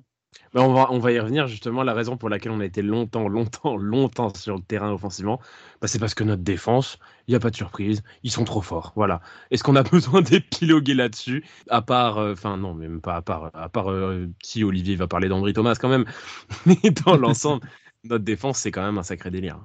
[0.54, 1.84] Mais on, va, on va y revenir justement.
[1.84, 5.40] La raison pour laquelle on a été longtemps, longtemps, longtemps sur le terrain offensivement,
[5.82, 8.62] bah, c'est parce que notre défense, il n'y a pas de surprise, ils sont trop
[8.62, 8.94] forts.
[8.96, 9.22] Voilà.
[9.52, 11.46] Est-ce qu'on a besoin d'épiloguer là-dessus?
[11.70, 15.08] À part, euh, enfin, non, même pas à part, à part euh, si Olivier va
[15.08, 16.06] parler d'André Thomas quand même.
[16.66, 17.68] Mais dans l'ensemble,
[18.04, 19.60] notre défense, c'est quand même un sacré délire.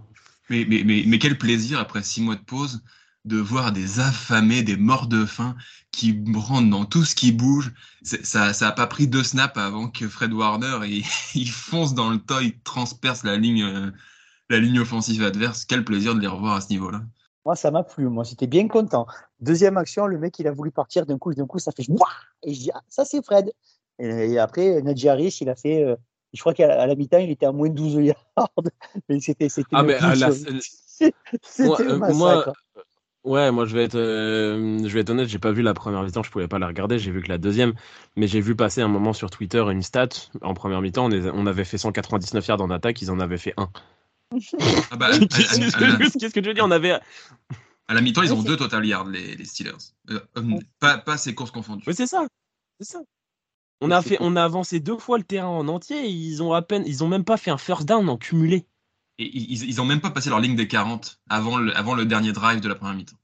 [0.50, 2.82] Mais, mais, mais, mais quel plaisir après six mois de pause
[3.24, 5.56] de voir des affamés, des morts de faim
[5.94, 7.72] qui rentrent dans tout ce qui bouge.
[8.02, 10.78] Ça, ça a pas pris deux snaps avant que Fred Warner
[11.34, 13.90] il, fonce dans le tas, il transperce la ligne, euh,
[14.50, 15.64] la ligne offensive adverse.
[15.64, 17.02] Quel plaisir de les revoir à ce niveau-là.
[17.44, 18.08] Moi, ça m'a plu.
[18.08, 19.06] Moi, j'étais bien content.
[19.40, 21.84] Deuxième action, le mec, il a voulu partir d'un coup, d'un coup, ça fait
[22.42, 23.52] et je dis ah, ça c'est Fred.
[23.98, 25.08] Et, après, Nadji
[25.40, 25.84] il a fait.
[25.84, 25.96] Euh,
[26.32, 28.26] je crois qu'à la, mi-temps, il était à moins de 12 yards.
[29.08, 29.48] mais c'était.
[29.72, 30.30] Ah, mais à la...
[31.58, 32.52] moi, euh, moi,
[33.24, 36.02] Ouais, moi je vais être, euh, je vais être honnête, j'ai pas vu la première
[36.02, 37.72] mi-temps, je pouvais pas la regarder, j'ai vu que la deuxième,
[38.16, 40.10] mais j'ai vu passer un moment sur Twitter une stat
[40.42, 43.54] en première mi-temps, on, on, avait fait 199 yards en attaque, ils en avaient fait
[43.56, 43.70] un.
[44.90, 46.98] Ah bah, Qu'est-ce que tu veux dire On avait.
[47.88, 49.72] À la mi-temps, ils ont deux total yards les, les Steelers,
[50.10, 51.84] euh, euh, pas, pas ces courses confondues.
[51.86, 52.26] Oui, c'est ça,
[52.78, 53.00] c'est ça.
[53.80, 56.52] On a fait, on a avancé deux fois le terrain en entier, et ils ont
[56.52, 58.66] à peine, ils ont même pas fait un first down en cumulé.
[59.18, 62.04] Et ils, ils ont même pas passé leur ligne des 40 avant le, avant le
[62.04, 63.16] dernier drive de la première mi-temps.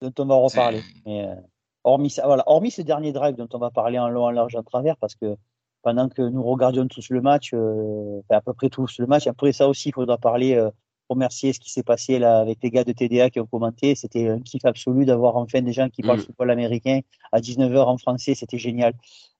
[0.00, 0.82] Dont on va reparler.
[1.06, 1.34] Mais, euh,
[1.82, 4.62] hormis, voilà, hormis ce dernier drive dont on va parler en long, en large, en
[4.62, 5.36] travers, parce que
[5.82, 9.52] pendant que nous regardions tous le match, euh, à peu près tous le match, après
[9.52, 10.70] ça aussi, il faudra parler, euh,
[11.08, 13.94] remercier ce qui s'est passé là avec les gars de TDA qui ont commenté.
[13.94, 16.24] C'était un kiff absolu d'avoir enfin des gens qui parlent mm.
[16.24, 17.00] football américain
[17.32, 18.94] à 19h en français, c'était génial.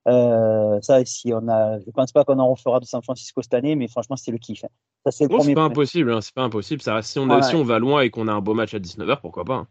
[0.07, 3.55] Euh, ça, si on a, je pense pas qu'on en refera de San Francisco cette
[3.55, 4.65] année, mais franchement, c'est le kiff.
[4.65, 4.69] Hein.
[5.05, 6.83] Ça, c'est pas impossible, hein, c'est pas impossible.
[6.83, 9.21] Ça, si, on, si on va loin et qu'on a un beau match à 19h,
[9.21, 9.67] pourquoi pas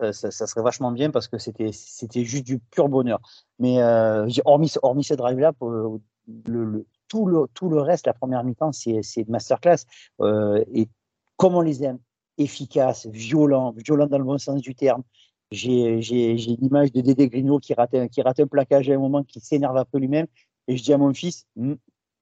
[0.00, 0.12] hein.
[0.12, 3.20] ça, ça, serait vachement bien parce que c'était, c'était juste du pur bonheur.
[3.58, 6.00] Mais euh, hormis, hormis ce drive-là, le,
[6.46, 9.86] le, tout, le, tout le reste, la première mi-temps, c'est, c'est masterclass.
[10.20, 10.88] Euh, et
[11.36, 11.98] comme on les aime,
[12.38, 15.02] efficaces, violents, violents dans le bon sens du terme,
[15.50, 19.84] j'ai, l'image de Dédé Grino qui rate, un, qui plaquage à un moment, qui s'énerve
[19.90, 20.26] peu lui-même.
[20.68, 21.74] Et je dis à mon fils, hmm,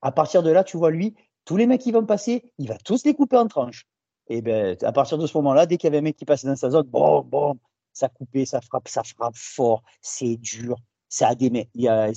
[0.03, 2.77] à partir de là, tu vois, lui, tous les mecs qui vont passer, il va
[2.79, 3.87] tous les couper en tranches.
[4.29, 6.47] Et ben, à partir de ce moment-là, dès qu'il y avait un mec qui passait
[6.47, 7.59] dans sa zone, bon, bon,
[7.93, 10.77] ça coupait, ça frappe, ça frappe fort, c'est dur.
[11.15, 12.11] Ça a des il y a,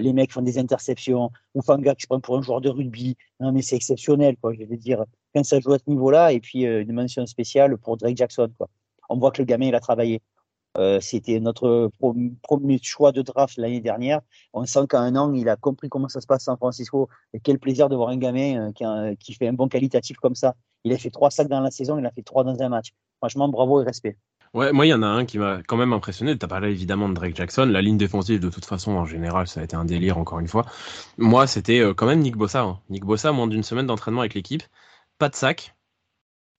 [0.00, 3.16] les mecs font des interceptions, ou Fanga qui se prend pour un joueur de rugby.
[3.38, 4.52] Non, mais c'est exceptionnel, quoi.
[4.52, 7.78] Je veux dire, quand ça joue à ce niveau-là, et puis euh, une mention spéciale
[7.78, 8.68] pour Drake Jackson, quoi.
[9.08, 10.22] On voit que le gamin, il a travaillé.
[10.76, 11.92] Euh, c'était notre
[12.42, 14.22] premier choix de draft l'année dernière.
[14.54, 17.08] On sent qu'à un an, il a compris comment ça se passe à San Francisco.
[17.44, 20.56] Quel plaisir de voir un gamin euh, qui, fait un bon qualitatif comme ça.
[20.82, 22.92] Il a fait trois sacs dans la saison, il a fait trois dans un match.
[23.18, 24.16] Franchement, bravo et respect.
[24.54, 26.36] Ouais, moi, il y en a un qui m'a quand même impressionné.
[26.36, 27.64] Tu as parlé évidemment de Drake Jackson.
[27.66, 30.48] La ligne défensive, de toute façon, en général, ça a été un délire, encore une
[30.48, 30.66] fois.
[31.16, 32.60] Moi, c'était euh, quand même Nick Bossa.
[32.62, 32.80] Hein.
[32.90, 34.62] Nick Bossa, moins d'une semaine d'entraînement avec l'équipe.
[35.18, 35.74] Pas de sac,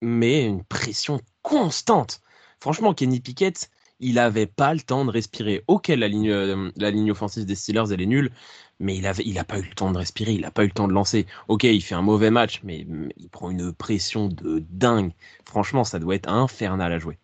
[0.01, 2.21] mais une pression constante.
[2.59, 5.63] Franchement, Kenny Pickett, il avait pas le temps de respirer.
[5.67, 8.31] Ok, la ligne, euh, la ligne offensive des Steelers, elle est nulle,
[8.79, 10.73] mais il avait, il pas eu le temps de respirer, il a pas eu le
[10.73, 11.27] temps de lancer.
[11.47, 15.13] Ok, il fait un mauvais match, mais il prend une pression de dingue.
[15.45, 17.19] Franchement, ça doit être infernal à jouer.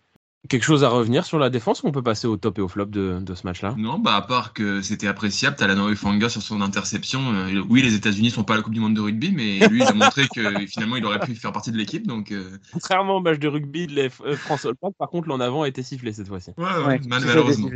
[0.47, 2.69] Quelque chose à revenir sur la défense ou on peut passer au top et au
[2.69, 3.75] flop de, de ce match-là?
[3.77, 7.19] Non, bah à part que c'était appréciable, t'as la Fanga sur son interception.
[7.33, 9.81] Euh, oui, les États-Unis sont pas à la Coupe du Monde de rugby, mais lui,
[9.81, 12.07] il a montré que finalement, il aurait pu faire partie de l'équipe.
[12.07, 12.57] Donc, euh...
[12.71, 15.67] contrairement au match de rugby de les euh, France All par contre, l'en avant a
[15.67, 16.51] été sifflé cette fois-ci.
[16.57, 17.69] Ouais, ouais, ouais malheureusement.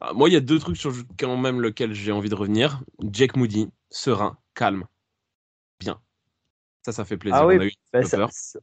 [0.00, 2.82] Ah, moi, il y a deux trucs sur quand même lequel j'ai envie de revenir.
[3.12, 4.86] Jake Moody, serein, calme,
[5.78, 6.00] bien.
[6.84, 7.38] Ça, ça fait plaisir.
[7.40, 7.58] Ah oui,
[7.92, 8.04] ben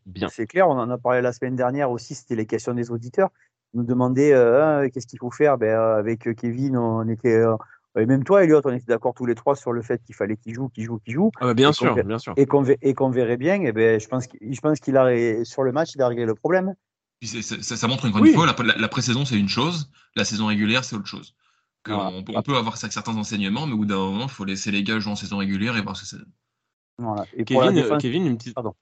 [0.05, 0.27] bien.
[0.29, 3.29] C'est clair, on en a parlé la semaine dernière aussi, c'était les questions des auditeurs.
[3.73, 5.57] Ils nous demandaient euh, hein, qu'est-ce qu'il faut faire?
[5.57, 7.35] Ben, euh, avec Kevin, on était.
[7.35, 7.55] Euh,
[7.97, 10.37] et même toi, Elliot, on était d'accord tous les trois sur le fait qu'il fallait
[10.37, 11.31] qu'il joue, qu'il joue, qu'il joue.
[11.39, 12.33] Ah bah bien, sûr, bien sûr.
[12.35, 13.61] Et qu'on verrait bien.
[13.61, 16.75] Et ben, je pense qu'il a sur le match, il a réglé le problème.
[17.23, 20.95] ça, montre une grande fois, la, la, pré-saison c'est une chose, la saison régulière c'est
[20.95, 21.35] autre chose.
[21.87, 24.99] On, peut avoir certains enseignements, mais au bout d'un moment, il faut laisser les gars
[24.99, 26.31] jouer en saison régulière et voir ce que ça donne.
[27.45, 28.53] Kevin, Kevin, une petite.
[28.53, 28.75] Pardon.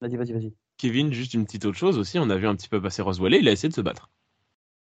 [0.00, 0.54] Vas-y, vas-y, vas-y.
[0.78, 2.18] Kevin, juste une petite autre chose aussi.
[2.18, 4.10] On a vu un petit peu passer Roswell, il a essayé de se battre.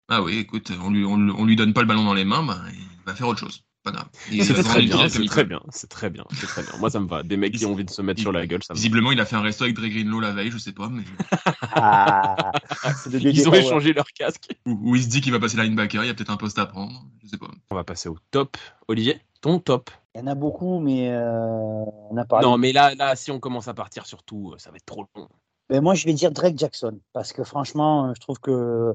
[0.08, 2.62] Ah oui, écoute, on lui, on, lui donne pas le ballon dans les mains, bah,
[2.72, 3.64] il va faire autre chose.
[4.30, 6.74] C'est très, bien, c'est très bien, c'est très bien, c'est très bien.
[6.80, 7.24] Moi, ça me va.
[7.24, 9.26] Des mecs qui ont envie de se mettre sur la gueule, ça Visiblement, il a
[9.26, 11.04] fait un resto avec Dre Greenlow la veille, je sais pas, mais.
[11.74, 12.52] ah,
[13.12, 14.50] Ils ont échangé leur casque.
[14.66, 16.66] Ou, il se dit qu'il va passer linebacker, il y a peut-être un poste à
[16.66, 17.48] prendre, je sais pas.
[17.70, 18.58] On va passer au top.
[18.88, 22.48] Olivier, ton top il y en a beaucoup, mais euh, on a parlé.
[22.48, 25.06] Non, mais là, là, si on commence à partir sur tout, ça va être trop
[25.14, 25.28] long.
[25.70, 28.94] Mais moi, je vais dire Drake Jackson, parce que franchement, je trouve que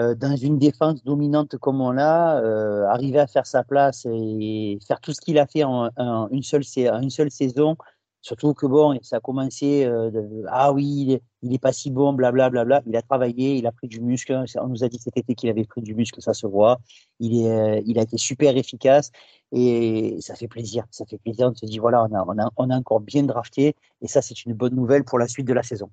[0.00, 4.78] euh, dans une défense dominante comme on l'a, euh, arriver à faire sa place et
[4.86, 5.90] faire tout ce qu'il a fait en,
[6.30, 7.76] une, seule, saison,
[8.22, 10.10] surtout que bon, ça a commencé, euh,
[10.48, 12.64] ah oui, il est, il est, pas si bon, blablabla.
[12.64, 14.42] Bla, bla, Il a travaillé, il a pris du muscle.
[14.56, 16.80] On nous a dit cet été qu'il avait pris du muscle, ça se voit.
[17.18, 19.10] Il, est, il a été super efficace
[19.52, 20.84] et ça fait plaisir.
[20.90, 21.50] Ça fait plaisir.
[21.50, 24.22] On se dit, voilà, on a, on a, on a encore bien drafté et ça,
[24.22, 25.90] c'est une bonne nouvelle pour la suite de la saison.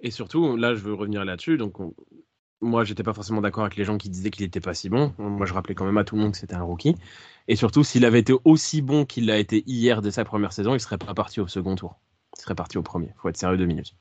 [0.00, 1.56] Et surtout, là, je veux revenir là-dessus.
[1.56, 1.94] Donc, on,
[2.60, 5.12] moi, j'étais pas forcément d'accord avec les gens qui disaient qu'il était pas si bon.
[5.18, 6.94] Moi, je rappelais quand même à tout le monde que c'était un rookie.
[7.48, 10.74] Et surtout, s'il avait été aussi bon qu'il l'a été hier de sa première saison,
[10.74, 11.98] il serait pas parti au second tour.
[12.36, 13.10] Il serait parti au premier.
[13.18, 13.94] Faut être sérieux deux minutes.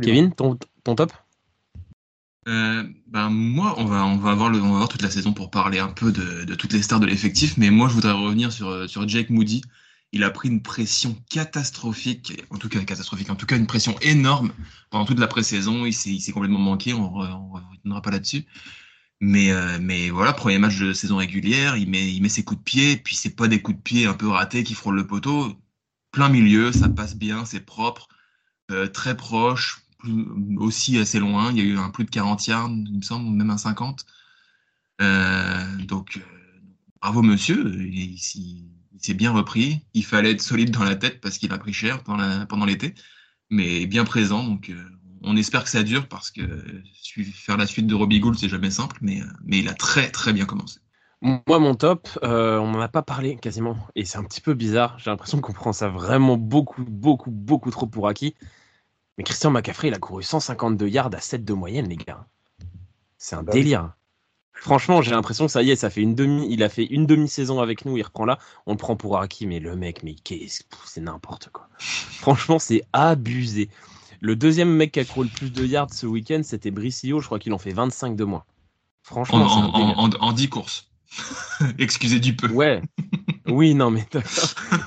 [0.00, 1.12] Kevin, ton, ton top?
[2.46, 5.32] Euh, ben moi, on va, on, va avoir le, on va avoir toute la saison
[5.32, 8.12] pour parler un peu de, de toutes les stars de l'effectif, mais moi je voudrais
[8.12, 9.62] revenir sur, sur Jake Moody,
[10.14, 13.98] il a pris une pression catastrophique, en tout cas catastrophique, en tout cas une pression
[14.00, 14.52] énorme
[14.90, 15.86] pendant toute la pré-saison.
[15.86, 18.46] Il s'est complètement manqué, on ne reviendra pas là-dessus.
[19.20, 22.96] Mais, euh, mais voilà, premier match de saison régulière, il met, ses coups de pied,
[22.96, 25.52] puis c'est pas des coups de pied un peu ratés qui frôlent le poteau.
[26.12, 28.06] Plein milieu, ça passe bien, c'est propre,
[28.70, 29.82] euh, très proche,
[30.58, 31.50] aussi assez loin.
[31.50, 34.06] Il y a eu un plus de 40 yards, il me semble, même un 50.
[35.00, 36.20] Euh, donc,
[37.00, 37.64] bravo monsieur,
[39.00, 39.84] s'est bien repris.
[39.94, 42.94] Il fallait être solide dans la tête parce qu'il a pris cher pendant l'été,
[43.50, 44.44] mais bien présent.
[44.44, 44.82] Donc, euh,
[45.22, 46.42] on espère que ça dure parce que
[47.32, 50.10] faire la suite de Robbie Gould, c'est jamais simple, mais, euh, mais il a très
[50.10, 50.80] très bien commencé.
[51.22, 54.52] Moi, mon top, euh, on n'en a pas parlé quasiment, et c'est un petit peu
[54.52, 54.98] bizarre.
[54.98, 58.34] J'ai l'impression qu'on prend ça vraiment beaucoup, beaucoup, beaucoup trop pour acquis.
[59.16, 62.26] Mais Christian McCaffrey, il a couru 152 yards à 7 de moyenne, les gars.
[63.16, 63.94] C'est un bah délire.
[64.54, 67.06] Franchement, j'ai l'impression que ça y est, ça fait une demi, il a fait une
[67.06, 70.14] demi-saison avec nous, il reprend là, on le prend pour Araki, mais le mec, mais
[70.14, 71.68] qu'est-ce, c'est n'importe quoi.
[71.78, 73.68] Franchement, c'est abusé.
[74.20, 77.26] Le deuxième mec qui a couru le plus de yards ce week-end, c'était Bricio, je
[77.26, 78.44] crois qu'il en fait 25 de moins.
[79.02, 80.90] Franchement, en, en, 10 courses.
[81.78, 82.48] Excusez du peu.
[82.48, 82.80] Ouais.
[83.46, 84.06] Oui, non, mais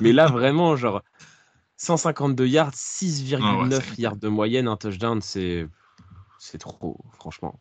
[0.01, 1.03] mais là vraiment, genre
[1.77, 3.39] 152 yards, 6,9
[3.79, 5.67] ah yards de moyenne, un touchdown, c'est
[6.39, 7.59] c'est trop, franchement.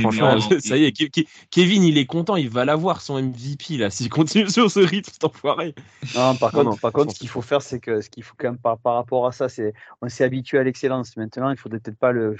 [0.00, 4.08] Franchement, ça y est, Kevin, il est content, il va l'avoir son MVP là, s'il
[4.08, 5.74] continue sur ce rythme, cet enfoiré.
[6.14, 8.48] Non, par contre, par contre, ce qu'il faut faire, c'est que ce qu'il faut quand
[8.48, 11.16] même par, par rapport à ça, c'est on s'est habitué à l'excellence.
[11.16, 12.36] Maintenant, il faudrait peut-être pas le.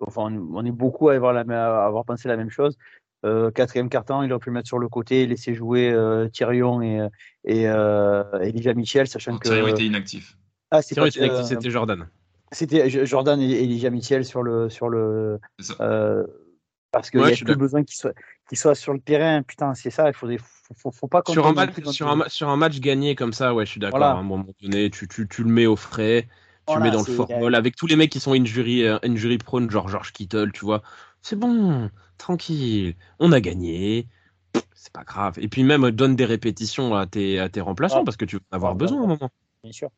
[0.00, 2.76] Enfin, on est beaucoup à avoir, la, à avoir pensé la même chose.
[3.24, 6.82] Euh, quatrième carton, il aurait pu le mettre sur le côté, laisser jouer euh, Thirion
[6.82, 7.06] et,
[7.44, 9.48] et euh, Elijah Michel, sachant que.
[9.48, 10.36] Thirion était inactif.
[10.72, 11.10] Ah, c'était
[11.44, 12.08] c'était Jordan.
[12.50, 15.38] C'était Jordan et Elijah Michel sur le sur le.
[17.14, 18.12] Euh, parce qu'il y a plus besoin qu'il soit,
[18.52, 19.42] soit sur le terrain.
[19.42, 20.08] Putain, c'est ça.
[20.08, 20.28] Il faut,
[20.76, 23.66] faut, faut, pas sur un, match, sur, un, sur un match gagné comme ça, ouais,
[23.66, 24.02] je suis d'accord.
[24.02, 26.28] À un moment donné, tu, tu, tu, le mets au frais,
[26.68, 29.38] tu le mets dans le formol avec tous les mecs qui sont injury, uh, injury
[29.38, 30.82] prone, genre George Kittle, tu vois.
[31.22, 32.94] C'est bon, tranquille.
[33.18, 34.08] On a gagné.
[34.74, 35.38] C'est pas grave.
[35.38, 38.42] Et puis même donne des répétitions à tes, à tes remplaçants parce que tu vas
[38.50, 39.30] avoir besoin à un moment.
[39.62, 39.90] Bien sûr.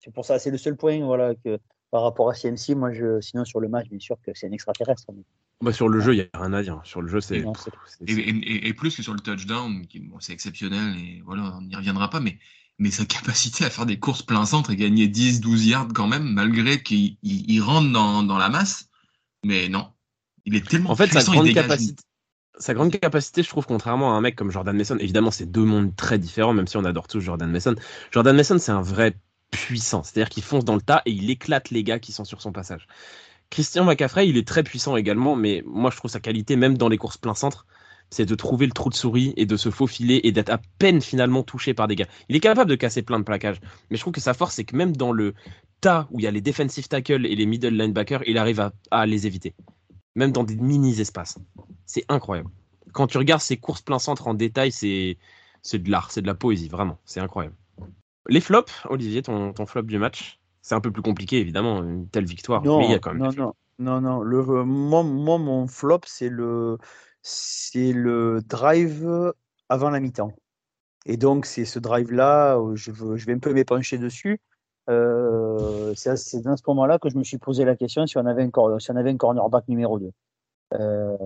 [0.00, 1.58] C'est pour ça, c'est le seul point voilà, que,
[1.90, 4.52] par rapport à CMC, moi, je, sinon sur le match, bien sûr que c'est un
[4.52, 5.04] extraterrestre.
[5.60, 6.80] Bah, sur le jeu, il n'y a rien à dire.
[6.84, 7.44] Sur le jeu, c'est.
[8.06, 12.20] Et, plus que sur le touchdown, bon, c'est exceptionnel, et voilà, on n'y reviendra pas,
[12.20, 12.38] mais,
[12.78, 16.08] mais sa capacité à faire des courses plein centre et gagner 10, 12 yards quand
[16.08, 17.16] même, malgré qu'il
[17.62, 18.88] rentre dans, dans, la masse.
[19.44, 19.92] Mais non,
[20.44, 21.64] Il est tellement En fait, sa puissant, il grande, dégage.
[21.64, 22.02] capacité,
[22.58, 25.64] sa grande capacité, je trouve, contrairement à un mec comme Jordan Mason, évidemment, c'est deux
[25.64, 27.74] mondes très différents, même si on adore tous Jordan Mason.
[28.10, 29.16] Jordan Mason, c'est un vrai
[29.50, 32.40] puissant, c'est-à-dire qu'il fonce dans le tas et il éclate les gars qui sont sur
[32.40, 32.86] son passage.
[33.50, 36.88] Christian McCaffrey, il est très puissant également, mais moi, je trouve sa qualité, même dans
[36.88, 37.66] les courses plein centre,
[38.10, 41.00] c'est de trouver le trou de souris et de se faufiler et d'être à peine
[41.00, 42.06] finalement touché par des gars.
[42.28, 44.64] Il est capable de casser plein de plaquages, mais je trouve que sa force, c'est
[44.64, 45.34] que même dans le
[45.80, 49.06] tas où il y a les defensive tackles et les middle linebackers, il arrive à,
[49.06, 49.54] les éviter.
[50.14, 51.38] Même dans des mini-espaces.
[51.86, 52.50] C'est incroyable.
[52.92, 55.18] Quand tu regardes ses courses plein centre en détail, c'est
[55.62, 56.98] c'est de l'art, c'est de la poésie, vraiment.
[57.06, 57.56] C'est incroyable.
[58.28, 62.08] Les flops, Olivier, ton, ton flop du match, c'est un peu plus compliqué, évidemment, une
[62.08, 62.64] telle victoire.
[62.64, 63.22] Non, mais il y a quand même.
[63.22, 64.20] non, non, non, non.
[64.22, 66.78] Le, euh, moi, moi, mon flop, c'est le,
[67.20, 69.06] c'est le drive
[69.68, 70.32] avant la mi-temps.
[71.04, 74.40] Et donc, c'est ce drive-là, où je, veux- je vais un peu m'épancher dessus.
[74.88, 78.42] Euh, c'est dans ce moment-là que je me suis posé la question si on avait
[78.42, 80.10] un, si on avait un cornerback numéro 2.
[80.74, 81.16] Euh,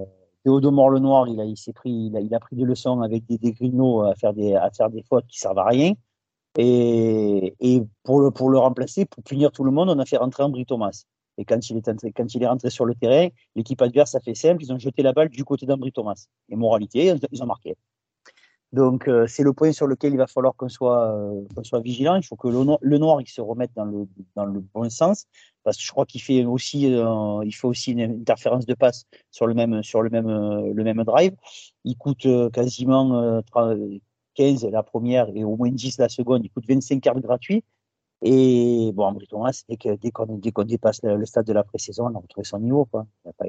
[0.43, 3.25] Théodomore Lenoir, il a, il s'est pris, il a, il a pris des leçons avec
[3.27, 3.55] des, des
[4.05, 5.93] à faire des, à faire des fautes qui servent à rien.
[6.57, 7.55] Et,
[8.03, 11.05] pour, le, remplacer, pour punir tout le monde, on a fait rentrer Ambry Thomas.
[11.37, 11.77] Et quand il
[12.43, 15.29] est rentré sur le terrain, l'équipe adverse a fait simple, ils ont jeté la balle
[15.29, 16.27] du côté d'Ambry Thomas.
[16.49, 17.77] Et moralité, ils ont marqué.
[18.73, 22.17] Donc euh, c'est le point sur lequel il va falloir qu'on soit, euh, vigilant.
[22.17, 25.27] Il faut que le, no- le noir il se remette dans le, bon sens,
[25.65, 29.47] parce que je crois qu'il fait aussi, euh, fait aussi une interférence de passe sur
[29.47, 31.35] le même, drive.
[31.85, 33.79] Il coûte quasiment 30
[34.39, 36.45] 15 la première et au moins 10 la seconde.
[36.45, 37.65] Il coûte 25 cartes gratuits.
[38.23, 42.07] Et bon, Ambry Thomas, dès que- dès qu'on qu'on dépasse le, stade de la pré-saison,
[42.07, 42.85] on a retrouvé son niveau.
[42.87, 43.07] Quoi.
[43.25, 43.47] Il n'a pas,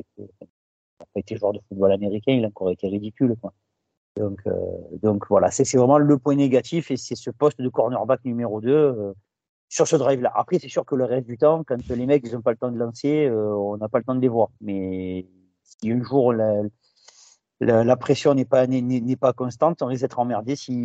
[1.16, 3.36] été- joueur de football américain, il a encore été ridicule.
[3.42, 3.54] Quoi.
[4.18, 4.54] Donc, euh,
[5.04, 8.62] donc voilà, c'est c'est vraiment le point négatif et c'est ce poste de cornerback numéro
[8.62, 9.14] 2 euh,
[9.70, 10.32] sur ce drive-là.
[10.36, 12.72] Après, c'est sûr que le reste du temps, quand les mecs n'ont pas le temps
[12.72, 14.50] de lancer, euh, on n'a pas le temps de les voir.
[14.62, 15.28] Mais
[15.64, 16.64] si un jour la,
[17.60, 20.76] la, la pression n'est pas, n'est- pas constante, on risque d'être emmerdé s'ils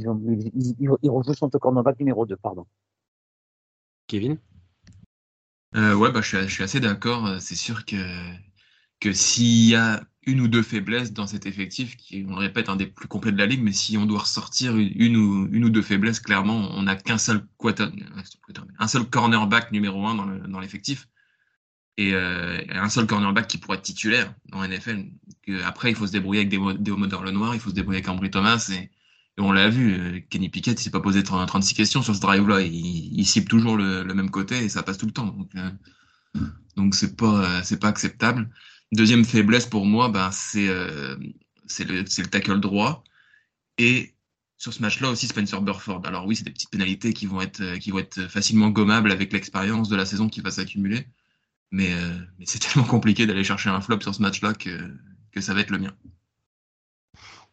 [0.00, 2.36] ils, ont- ils, ils, ils rejouent son cornerback numéro 2.
[2.36, 2.66] Pardon.
[4.06, 4.38] Kevin?
[5.76, 7.26] Euh, ouais, bah, je suis, je suis assez d'accord.
[7.26, 7.96] Euh, C'est sûr que,
[9.00, 12.68] que s'il y a une ou deux faiblesses dans cet effectif, qui, on le répète,
[12.68, 15.48] un des plus complets de la ligue, mais si on doit ressortir une, une ou,
[15.52, 17.86] une ou deux faiblesses, clairement, on n'a qu'un seul quarter,
[18.78, 21.08] un seul cornerback numéro un dans le- dans l'effectif.
[21.96, 25.06] Et euh, un seul cornerback qui pourrait être titulaire dans NFL.
[25.64, 28.08] Après, il faut se débrouiller avec des, des le Noir, il faut se débrouiller avec
[28.08, 28.68] Ambry Thomas.
[28.72, 28.90] Et,
[29.36, 32.20] on l'a vu, euh, Kenny Pickett, il s'est pas posé 30 36 questions sur ce
[32.20, 32.60] drive-là.
[32.62, 35.26] Il, il cible toujours le, même côté et ça passe tout le temps.
[35.26, 35.70] Donc, euh,
[36.76, 38.48] donc c'est pas, euh, c'est pas acceptable.
[38.92, 40.68] Deuxième faiblesse pour moi, ben, c'est
[41.66, 43.02] c'est le, tackle droit.
[43.78, 44.14] Et
[44.56, 46.02] sur ce match-là aussi, Spencer Burford.
[46.04, 49.32] Alors oui, c'est des petites pénalités qui vont être, qui vont être facilement gommables avec
[49.32, 51.08] l'expérience de la saison qui va s'accumuler.
[51.70, 54.70] Mais, euh, mais c'est tellement compliqué d'aller chercher un flop sur ce match-là que,
[55.40, 55.92] ça va être le mien.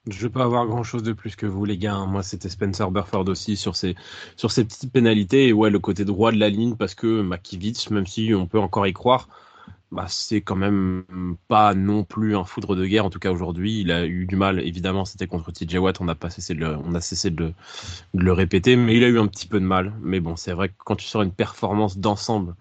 [0.08, 1.94] Je vais pas avoir grand chose de plus que vous, les gars.
[1.94, 2.08] hein.
[2.08, 3.96] Moi, c'était Spencer Burford aussi sur ces,
[4.36, 5.48] sur ces petites pénalités.
[5.48, 8.60] Et ouais, le côté droit de la ligne, parce que Makiewicz, même si on peut
[8.60, 9.30] encore y croire,
[9.92, 11.04] bah, c'est quand même
[11.48, 13.06] pas non plus un foudre de guerre.
[13.06, 14.60] En tout cas, aujourd'hui, il a eu du mal.
[14.62, 16.02] Évidemment, c'était contre TJ Watt.
[16.02, 17.54] On n'a pas cessé a de
[18.14, 19.94] le répéter, mais il a eu un petit peu de mal.
[20.02, 22.56] Mais bon, c'est vrai que quand tu sors une performance d'ensemble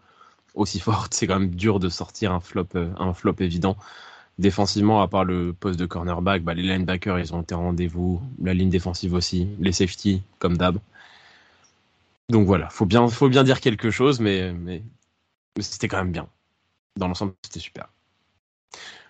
[0.55, 3.77] aussi forte, c'est quand même dur de sortir un flop, euh, un flop évident.
[4.39, 8.23] Défensivement, à part le poste de cornerback, bah, les linebackers, ils ont été rendez-vous.
[8.43, 9.49] La ligne défensive aussi.
[9.61, 10.79] Les safety, comme d'hab.
[12.31, 14.83] Donc voilà, faut bien, faut bien dire quelque chose, mais, mais,
[15.57, 16.29] mais c'était quand même bien.
[16.97, 17.89] Dans l'ensemble, c'était super.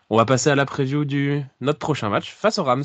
[0.09, 2.83] On va passer à la preview du notre prochain match face aux Rams.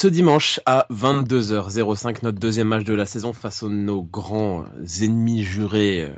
[0.00, 4.64] Ce dimanche à 22h05, notre deuxième match de la saison face aux nos grands
[5.02, 6.14] ennemis jurés euh,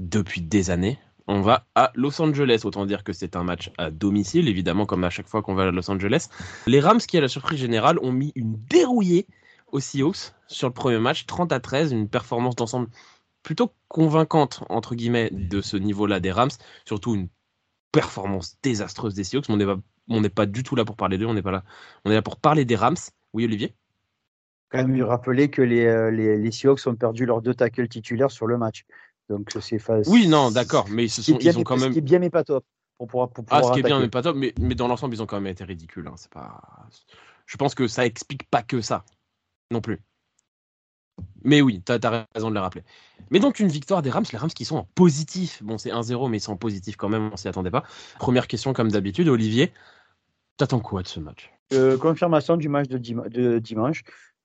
[0.00, 0.96] depuis des années.
[1.26, 5.02] On va à Los Angeles, autant dire que c'est un match à domicile, évidemment, comme
[5.02, 6.28] à chaque fois qu'on va à Los Angeles.
[6.68, 9.26] Les Rams, qui à la surprise générale, ont mis une dérouillée
[9.72, 12.86] aux Seahawks sur le premier match, 30 à 13, une performance d'ensemble
[13.42, 16.50] plutôt convaincante, entre guillemets, de ce niveau-là des Rams,
[16.84, 17.26] surtout une
[17.90, 19.48] performance désastreuse des Seahawks,
[20.10, 21.64] on n'est pas du tout là pour parler d'eux, on n'est pas là,
[22.04, 22.96] on est là pour parler des Rams.
[23.32, 23.74] Oui, Olivier?
[24.70, 27.88] Quand même lui rappeler que les, euh, les, les Seahawks ont perdu leurs deux tackles
[27.88, 28.84] titulaires sur le match.
[29.28, 31.84] Donc c'est Oui, non, d'accord, mais ils, se Ce sont, bien, ils ont quand ce
[31.84, 31.92] même...
[31.92, 32.64] qui est bien mais pas top.
[32.98, 35.14] Pour pouvoir, pour Ah, ce qui est bien, mais pas top, mais, mais dans l'ensemble,
[35.14, 36.06] ils ont quand même été ridicules.
[36.06, 36.60] hein, C'est pas...
[37.46, 39.04] Je pense que ça explique pas que ça,
[39.70, 40.00] non plus.
[41.42, 42.82] Mais oui, t'as as raison de le rappeler.
[43.30, 45.62] Mais donc, une victoire des Rams, les Rams qui sont en positif.
[45.62, 47.84] Bon, c'est 1-0, mais ils sont en positif quand même, on s'y attendait pas.
[48.18, 49.72] Première question, comme d'habitude, Olivier,
[50.60, 51.50] t'attends quoi de ce match?
[51.72, 54.02] Euh, confirmation du match de, dimanche.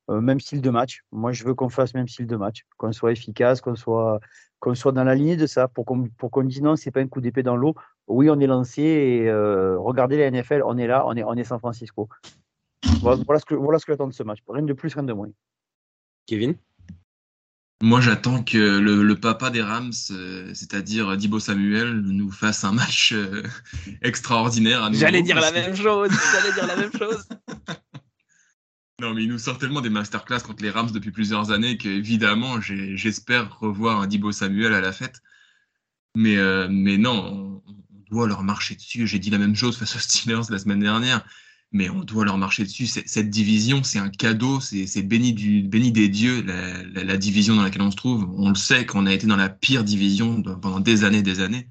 [0.10, 1.02] Euh, même style de match.
[1.12, 4.20] Moi, je veux qu'on fasse même style de match, qu'on soit efficace, qu'on soit,
[4.60, 7.02] qu'on soit dans la lignée de ça, pour qu'on, pour qu'on dise non, c'est pas
[7.02, 7.74] un coup d'épée dans l'eau.
[8.08, 11.34] Oui, on est lancé et euh, regardez la NFL, on est là, on est, on
[11.34, 12.08] est San Francisco.
[13.02, 14.40] Voilà, ce que, voilà ce que j'attends de ce match.
[14.48, 15.30] Rien de plus, rien de moins.
[16.28, 16.56] Kevin?
[17.84, 23.12] Moi, j'attends que le, papa des Rams, euh, c'est-à-dire Dibo Samuel, nous fasse un match
[23.12, 23.44] euh,
[24.02, 24.90] extraordinaire.
[24.94, 26.10] J'allais dire la même chose.
[26.32, 27.28] J'allais dire la même chose.
[29.02, 32.62] Non, mais il nous sort tellement des masterclass contre les Rams depuis plusieurs années qu'évidemment,
[32.62, 35.22] j'espère revoir un Dibo Samuel à la fête.
[36.16, 39.06] Mais, euh, mais non, on, doit leur marcher dessus.
[39.06, 41.26] J'ai dit la même chose face aux Steelers la semaine dernière
[41.76, 42.88] mais on doit leur marcher dessus.
[42.88, 46.42] Cette division, c'est un cadeau, c'est béni, béni des dieux,
[46.94, 48.30] la, division dans laquelle on se trouve.
[48.38, 51.68] On le sait qu'on a été dans la pire division pendant des années des années.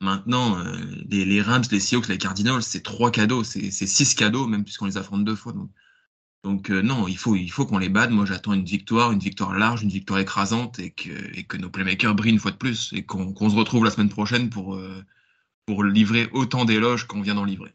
[0.00, 0.76] Maintenant, euh,
[1.08, 4.96] les, Rams, les Seahawks, les Cardinals, c'est trois cadeaux, c'est six cadeaux, même puisqu'on les
[4.96, 5.52] affronte deux fois.
[5.52, 5.70] Donc,
[6.42, 8.10] donc euh, non, il faut, il faut qu'on les batte.
[8.10, 11.70] Moi, j'attends une victoire, une victoire large, une victoire écrasante, et que, et que nos
[11.70, 15.04] playmakers brillent une fois de plus, et qu'on se retrouve la semaine prochaine pour, euh,
[15.66, 17.72] pour livrer autant d'éloges qu'on vient d'en livrer.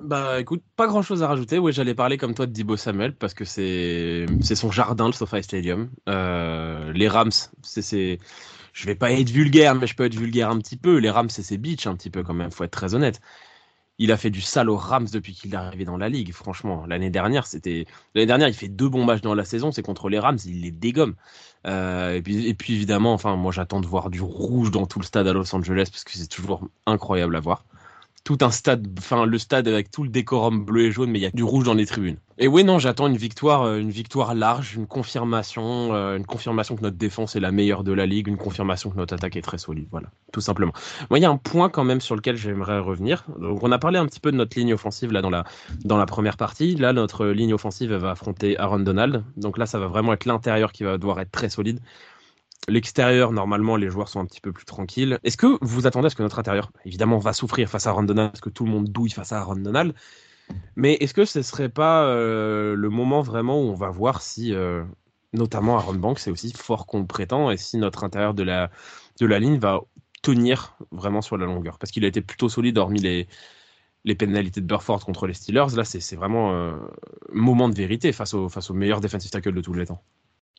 [0.00, 1.58] Bah écoute, pas grand chose à rajouter.
[1.58, 5.42] Oui, j'allais parler comme toi de Dibo Samuel parce que c'est son jardin, le SoFi
[5.42, 5.90] Stadium.
[6.08, 7.32] Euh, les Rams,
[7.62, 8.18] c'est
[8.72, 10.98] je vais pas être vulgaire, mais je peux être vulgaire un petit peu.
[10.98, 12.52] Les Rams, c'est ses beach un petit peu quand même.
[12.52, 13.20] Faut être très honnête.
[13.98, 16.32] Il a fait du sale aux Rams depuis qu'il est arrivé dans la ligue.
[16.32, 19.72] Franchement, l'année dernière, c'était l'année dernière, il fait deux bons matchs dans la saison.
[19.72, 21.16] C'est contre les Rams, il les dégomme.
[21.66, 25.00] Euh, et puis et puis évidemment, enfin, moi j'attends de voir du rouge dans tout
[25.00, 27.64] le stade à Los Angeles parce que c'est toujours incroyable à voir
[28.24, 31.22] tout un stade, enfin le stade avec tout le décorum bleu et jaune, mais il
[31.22, 32.16] y a du rouge dans les tribunes.
[32.40, 36.76] Et oui, non, j'attends une victoire, euh, une victoire large, une confirmation, euh, une confirmation
[36.76, 39.42] que notre défense est la meilleure de la ligue, une confirmation que notre attaque est
[39.42, 39.88] très solide.
[39.90, 40.72] Voilà, tout simplement.
[41.10, 43.24] Moi, il y a un point quand même sur lequel j'aimerais revenir.
[43.40, 45.44] Donc, on a parlé un petit peu de notre ligne offensive là dans la
[45.84, 46.76] dans la première partie.
[46.76, 49.24] Là, notre ligne offensive va affronter Aaron Donald.
[49.36, 51.80] Donc là, ça va vraiment être l'intérieur qui va devoir être très solide.
[52.66, 55.18] L'extérieur, normalement, les joueurs sont un petit peu plus tranquilles.
[55.22, 58.06] Est-ce que vous attendez à ce que notre intérieur, évidemment, va souffrir face à Aaron
[58.06, 59.62] parce que tout le monde douille face à Aaron
[60.76, 64.54] mais est-ce que ce serait pas euh, le moment vraiment où on va voir si,
[64.54, 64.84] euh,
[65.32, 68.70] notamment Aaron Banks, c'est aussi fort qu'on le prétend, et si notre intérieur de la,
[69.20, 69.80] de la ligne va
[70.22, 71.78] tenir vraiment sur la longueur?
[71.78, 73.28] Parce qu'il a été plutôt solide, hormis les,
[74.04, 75.76] les pénalités de Burford contre les Steelers.
[75.76, 76.88] Là, c'est vraiment un euh,
[77.32, 80.02] moment de vérité face au, face au meilleur defensive tackle de tous les temps.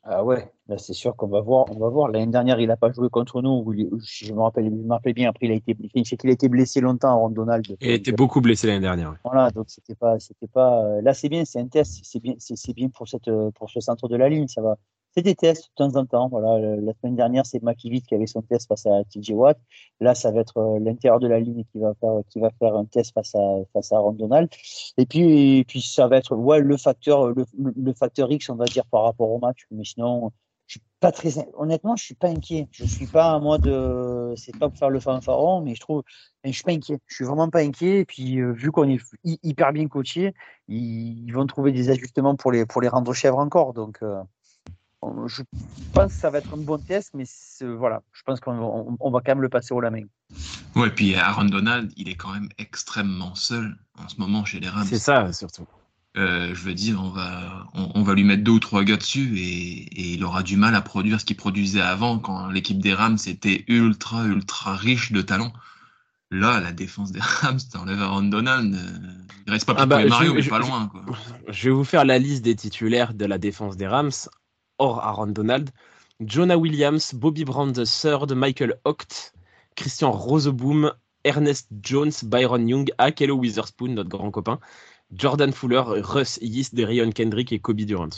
[0.04, 1.66] Ah ouais, là c'est sûr qu'on va voir.
[1.72, 2.10] On va voir.
[2.10, 3.66] L'année dernière, il n'a pas joué contre nous.
[4.02, 5.30] Je me rappelle, je me rappelle bien.
[5.30, 7.66] Après, il a été, qu'il a été blessé longtemps, Aaron Donald.
[7.82, 9.16] Il a été beaucoup blessé l'année dernière.
[9.24, 10.84] Voilà, donc c'était pas, c'était pas.
[10.84, 12.00] Euh, là, c'est bien, c'est un test.
[12.04, 14.48] C'est bien, c'est bien pour cette, pour ce centre de la ligne.
[14.48, 14.78] Ça va,
[15.16, 16.30] c'est des tests de temps en temps.
[16.30, 19.60] Voilà, la semaine dernière, c'est McKivitt qui avait son test face à TJ Watt.
[20.00, 22.76] Là, ça va être euh, l'intérieur de la ligne qui va faire, qui va faire
[22.76, 23.40] un test face à,
[23.74, 24.02] face à.
[24.98, 28.56] Et puis, et puis, ça va être, ouais, le facteur, le, le, facteur X, on
[28.56, 29.66] va dire, par rapport au match.
[29.72, 30.32] Mais sinon,
[30.70, 32.68] je suis pas très, honnêtement, je suis pas inquiet.
[32.72, 36.04] Je suis pas à moi de, c'est pas pour faire le fanfaron, mais je trouve,
[36.44, 37.00] je suis pas inquiet.
[37.08, 38.02] Je suis vraiment pas inquiet.
[38.02, 40.36] Et puis, euh, vu qu'on est hyper bien coaché,
[40.68, 43.74] ils, vont trouver des ajustements pour les, pour les rendre chèvres encore.
[43.74, 44.22] Donc, euh,
[45.28, 45.44] je
[45.94, 47.26] pense que ça va être un bon test, mais
[47.62, 50.04] voilà, je pense qu'on va quand même le passer au la main.
[50.76, 54.70] Ouais, puis Aaron Donald, il est quand même extrêmement seul en ce moment chez les
[54.70, 54.86] Rams.
[54.86, 55.66] C'est ça, surtout.
[56.18, 59.38] Euh, je veux dire, on va, on, va lui mettre deux ou trois gars dessus
[59.38, 63.18] et, il aura du mal à produire ce qu'il produisait avant quand l'équipe des Rams
[63.28, 65.54] était ultra, ultra riche de talent.
[66.32, 69.12] Là, la défense des Rams, t'enlèves Aaron Donald, euh,
[69.48, 70.88] il reste pas ah bah, Mario, mais pas loin.
[70.88, 71.04] Quoi.
[71.48, 74.12] Je vais vous faire la liste des titulaires de la défense des Rams
[74.80, 75.70] hors Aaron Donald,
[76.22, 79.34] Jonah Williams, Bobby Brown III, Michael Ocht,
[79.76, 80.92] Christian Roseboom,
[81.24, 84.60] Ernest Jones, Byron Young, Akello Witherspoon, notre grand copain,
[85.14, 88.10] Jordan Fuller, Russ Yeast, Derion Kendrick et Kobe Durant.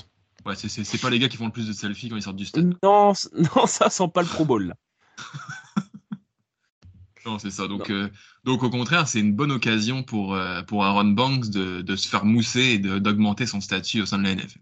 [0.46, 2.46] Ouais, c'est pas les gars qui font le plus de selfies quand ils sortent du
[2.46, 2.76] stade.
[2.84, 3.14] Non,
[3.56, 4.76] non ça sent pas le Pro Bowl là.
[7.26, 7.68] non, c'est ça.
[7.68, 8.10] Donc, euh,
[8.44, 12.08] donc au contraire, c'est une bonne occasion pour, euh, pour Aaron Banks de, de se
[12.08, 14.60] faire mousser et d'augmenter son statut au sein de la NFL.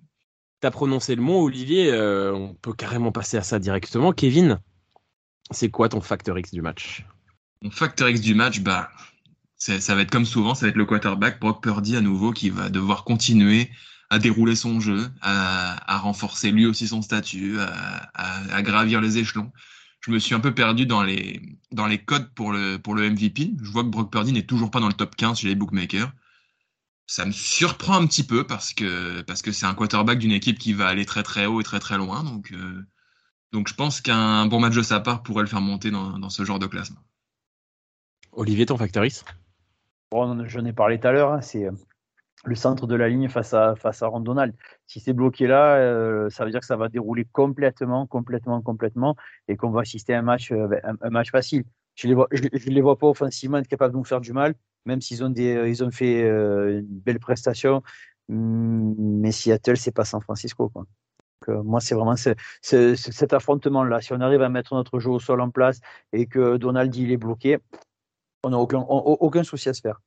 [0.62, 1.92] T'as prononcé le mot, Olivier.
[1.92, 4.12] Euh, on peut carrément passer à ça directement.
[4.12, 4.60] Kevin,
[5.52, 7.06] c'est quoi ton facteur X du match?
[7.62, 8.90] Mon facteur X du match, bah,
[9.56, 12.50] ça va être comme souvent, ça va être le quarterback Brock Purdy à nouveau qui
[12.50, 13.70] va devoir continuer
[14.10, 19.52] à dérouler son jeu, à, renforcer lui aussi son statut, à, gravir les échelons.
[20.02, 21.42] Je me suis un peu perdu dans les,
[21.72, 23.52] dans les codes pour le, pour le MVP.
[23.62, 26.12] Je vois que Brock Purdy n'est toujours pas dans le top 15 chez les bookmakers
[27.10, 30.60] ça me surprend un petit peu parce que parce que c'est un quarterback d'une équipe
[30.60, 32.24] qui va aller très très haut et très très loin.
[32.24, 32.86] Donc euh,
[33.52, 36.30] donc je pense qu'un bon match de sa part pourrait le faire monter dans, dans
[36.30, 37.00] ce genre de classement.
[38.32, 39.04] Olivier, ton facteur
[40.12, 41.72] Bon, j'en ai parlé tout à l'heure, hein, c'est euh,
[42.46, 44.54] le centre de la ligne face à, face à Rondonald.
[44.86, 49.16] Si c'est bloqué là, euh, ça veut dire que ça va dérouler complètement, complètement, complètement
[49.48, 51.64] et qu'on va assister à un match, un, match facile.
[52.00, 54.32] Je ne les, vois, je, les vois pas offensivement être capables de nous faire du
[54.32, 57.84] mal, même s'ils ont, des, ils ont fait une belle prestation.
[58.30, 60.70] Hmm, mais Seattle, c'est pas San Francisco.
[60.70, 60.86] Quoi.
[61.64, 64.00] moi, c'est vraiment cet affrontement-là.
[64.00, 65.82] Si on arrive à mettre notre jeu au sol en place
[66.14, 67.58] et que Donald il est bloqué,
[68.46, 70.00] on n'a aucun, aucun souci à se faire.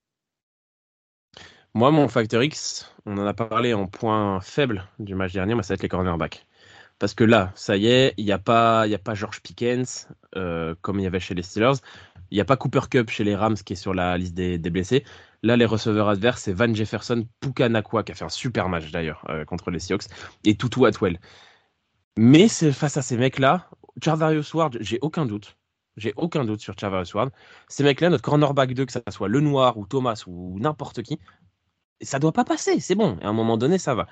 [1.74, 5.62] Moi, mon facteur X, on en a parlé en point faible du match dernier, moi,
[5.62, 6.46] ça va être les cornerbacks.
[7.02, 10.06] Parce que là, ça y est, il n'y a, pas, y a pas George Pickens
[10.36, 11.80] euh, comme il y avait chez les Steelers.
[12.30, 14.56] Il n'y a pas Cooper Cup chez les Rams qui est sur la liste des,
[14.58, 15.02] blessés.
[15.42, 18.92] Là, les receveurs adverses, c'est Van Jefferson, Puka Nakua qui a fait un super match
[18.92, 20.04] d'ailleurs euh, contre les Seahawks
[20.44, 21.18] et Tutu Atwell.
[22.16, 23.68] Mais face à ces mecs-là,
[24.00, 25.56] Charvarius Ward, j'ai aucun doute.
[25.96, 27.30] J'ai aucun doute sur Charvarius Ward.
[27.66, 31.18] Ces mecs-là, notre cornerback 2, que ça soit Le Noir ou Thomas ou n'importe qui,
[32.02, 33.18] ça doit pas passer, c'est bon.
[33.22, 34.06] À un moment donné, ça va.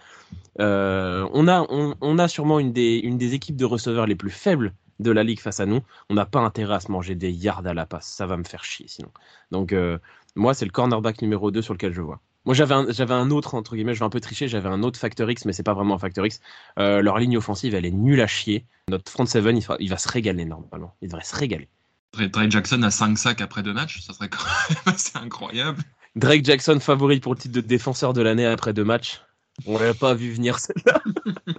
[0.60, 4.30] Euh, on, a, on, a sûrement une des, une des équipes de receveurs les plus
[4.30, 5.80] faibles de la ligue face à nous.
[6.08, 8.06] On n'a pas intérêt à se manger des yards à la passe.
[8.06, 9.10] Ça va me faire chier sinon.
[9.50, 9.98] Donc, euh,
[10.36, 12.20] moi, c'est le cornerback numéro 2 sur lequel je vois.
[12.46, 14.98] Moi, j'avais un, un autre, entre guillemets, je vais un peu tricher, j'avais un autre
[14.98, 16.40] Factor X, mais c'est pas vraiment un Factor X.
[16.78, 18.64] Euh, leur ligne offensive, elle est nulle à chier.
[18.88, 20.94] Notre front 7, il, il va se régaler normalement.
[21.02, 21.68] Il devrait se régaler.
[22.12, 24.40] Drake Jackson a 5 sacs après deux matchs, ça serait quand
[25.22, 25.82] incroyable.
[26.16, 29.20] Drake Jackson favori pour le titre de défenseur de l'année après deux matchs.
[29.66, 31.02] On l'avait pas vu venir celle-là.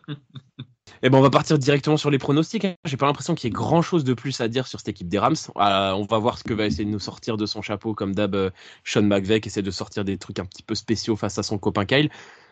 [0.08, 0.14] Et
[1.04, 2.66] eh ben on va partir directement sur les pronostics.
[2.66, 2.76] Hein.
[2.86, 5.08] J'ai pas l'impression qu'il y ait grand chose de plus à dire sur cette équipe
[5.08, 5.36] des Rams.
[5.58, 8.14] Euh, on va voir ce que va essayer de nous sortir de son chapeau comme
[8.14, 8.50] d'hab euh,
[8.84, 11.86] Sean McVeigh essaie de sortir des trucs un petit peu spéciaux face à son copain
[11.86, 12.10] Kyle.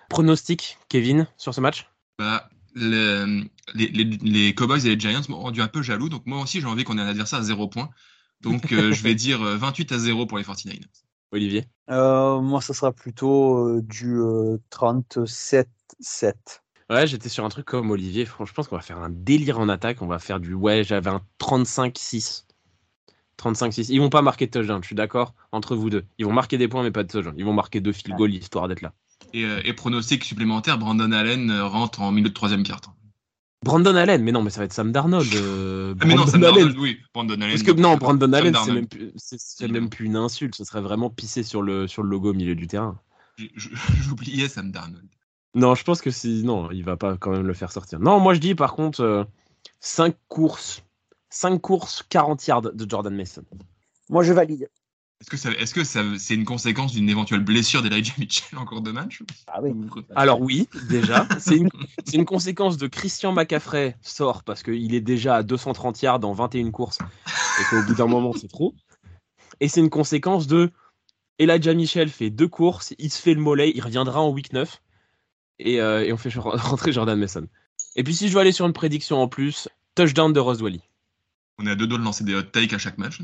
[0.09, 1.89] Pronostic, Kevin, sur ce match?
[2.17, 3.43] Bah, les,
[3.75, 6.83] les, Cowboys et les Giants m'ont rendu un peu jaloux, donc moi aussi j'ai envie
[6.83, 7.89] qu'on ait un adversaire à zéro point.
[8.41, 10.79] Donc euh, je vais dire 28 à 0 pour les 49ers.
[11.31, 11.65] Olivier?
[11.87, 14.19] Moi, ça sera plutôt du
[14.71, 16.33] 37-7.
[16.89, 18.25] Ouais, j'étais sur un truc comme Olivier.
[18.25, 20.01] Franchement, je pense qu'on va faire un délire en attaque.
[20.01, 20.53] On va faire du.
[20.53, 22.45] Ouais, j'avais un 35-6.
[23.39, 23.87] 35-6.
[23.89, 26.05] Ils vont pas marquer de touchdown, je suis d'accord, entre vous deux.
[26.17, 27.33] Ils vont marquer des points, mais pas de touchdown.
[27.37, 28.93] Ils vont marquer deux field goals histoire d'être là.
[29.33, 32.81] Et, euh, et, pronostic supplémentaire Brandon Allen euh, rentre en milieu de troisième quart.
[33.63, 35.33] Brandon Allen, mais non, mais ça va être Sam Darnold.
[35.35, 36.97] Euh, ah, mais non, Sam Darnold, oui.
[37.13, 37.49] Brandon Allen.
[37.49, 39.13] Parce que non, Brandon Allen, c'est même, plus,
[39.67, 40.55] même plus une insulte.
[40.55, 42.99] Ce serait vraiment pisser sur le, sur le logo au milieu du terrain.
[43.55, 45.09] J'oubliais Sam Darnold.
[45.55, 46.43] Non, je pense que si.
[46.43, 47.99] Non, il va pas quand même le faire sortir.
[47.99, 49.27] Non, moi je dis par contre
[49.79, 50.83] 5 euh, courses.
[51.31, 53.43] 5 courses, 40 yards de Jordan Mason.
[54.09, 54.69] Moi je valide.
[55.21, 58.63] Est-ce que, ça, est-ce que ça, c'est une conséquence d'une éventuelle blessure d'Elijah Mitchell en
[58.63, 59.73] cours de match ah oui.
[60.15, 61.27] Alors oui, déjà.
[61.39, 61.69] c'est, une,
[62.05, 66.31] c'est une, conséquence de Christian McCaffrey sort parce qu'il est déjà à 230 yards dans
[66.31, 66.99] 21 courses
[67.59, 68.73] et qu'au bout d'un moment c'est trop.
[69.59, 70.71] Et c'est une conséquence de
[71.37, 74.81] Elijah Mitchell fait deux courses, il se fait le mollet, il reviendra en week 9
[75.65, 77.45] euh, et, on fait rentrer Jordan Mason.
[77.97, 80.81] Et puis si je veux aller sur une prédiction en plus, touchdown de Rose Wally.
[81.57, 83.19] On est à deux doigts de lancer des hot takes à chaque match.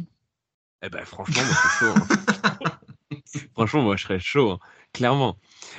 [0.86, 1.94] Eh ben franchement, moi je chaud.
[1.96, 3.20] Hein.
[3.54, 4.60] franchement, moi je serais chaud, hein.
[4.94, 5.38] clairement.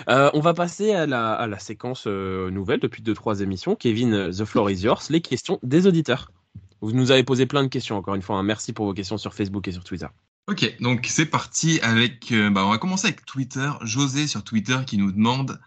[0.09, 3.76] Euh, on va passer à la, séquence euh, nouvelle depuis 2-3 émissions.
[3.76, 6.32] Kevin, The Floor is yours, les questions des auditeurs.
[6.80, 8.36] Vous nous avez posé plein de questions, encore une fois.
[8.36, 8.42] Hein.
[8.42, 10.09] Merci pour vos questions sur Facebook et sur Twitter.
[10.48, 12.32] Ok, donc c'est parti avec.
[12.52, 13.70] bah, on va commencer avec Twitter.
[13.82, 15.59] José sur Twitter qui nous demande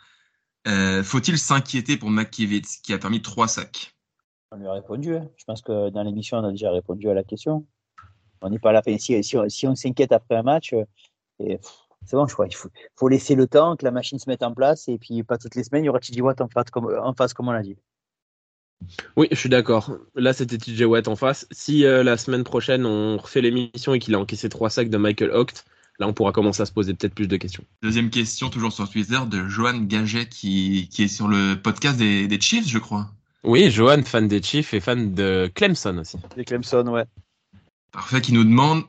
[0.67, 3.95] euh, faut-il s'inquiéter pour McKivitz qui a permis trois sacs?
[4.51, 5.15] On lui a répondu.
[5.15, 5.29] Hein.
[5.37, 7.65] Je pense que dans l'émission, on a déjà répondu à la question.
[8.41, 8.81] On n'est pas là.
[8.97, 10.85] Si, si, on s'inquiète après un match, euh,
[12.05, 12.47] c'est bon, je crois.
[12.47, 15.37] Il faut, laisser le temps que la machine se mette en place et puis pas
[15.37, 17.51] toutes les semaines, il y aura TJ Watt en face, comme, en face, comme on
[17.51, 17.77] l'a dit.
[19.17, 19.91] Oui, je suis d'accord.
[20.15, 21.47] Là, c'était TJ Watt en face.
[21.51, 24.97] Si euh, la semaine prochaine, on refait l'émission et qu'il a encaissé trois sacs de
[24.97, 25.65] Michael Hocht,
[25.99, 27.63] Là, on pourra commencer à se poser peut-être plus de questions.
[27.83, 32.27] Deuxième question, toujours sur Twitter, de Johan Gaget, qui, qui est sur le podcast des,
[32.27, 33.11] des Chiefs, je crois.
[33.43, 36.17] Oui, Johan, fan des Chiefs et fan de Clemson aussi.
[36.37, 37.03] Des Clemson, ouais.
[37.91, 38.83] Parfait, qui nous demande,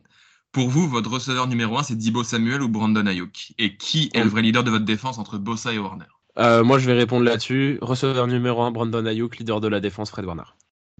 [0.52, 3.52] pour vous, votre receveur numéro un, c'est Dibo Samuel ou Brandon Ayuk?
[3.58, 6.04] Et qui est le vrai leader de votre défense entre Bossa et Warner?
[6.38, 7.78] Euh, Moi, je vais répondre là-dessus.
[7.80, 10.42] Receveur numéro un, Brandon Ayuk, leader de la défense, Fred Warner.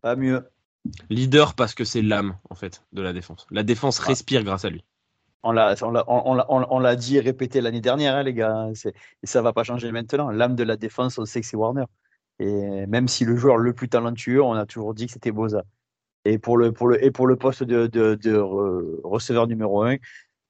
[0.02, 0.48] Pas mieux.
[1.10, 3.46] Leader parce que c'est l'âme, en fait, de la défense.
[3.50, 4.06] La défense ah.
[4.08, 4.84] respire grâce à lui.
[5.42, 5.74] On l'a,
[6.08, 8.68] on l'a, dit et répété l'année dernière, hein, les gars.
[8.74, 10.30] C'est, et ça va pas changer maintenant.
[10.30, 11.84] L'âme de la défense, on sait que c'est Warner.
[12.38, 15.64] Et même si le joueur le plus talentueux, on a toujours dit que c'était Boza.
[16.24, 18.36] Et pour le, pour le, et pour le poste de, de,
[19.04, 19.96] receveur numéro 1,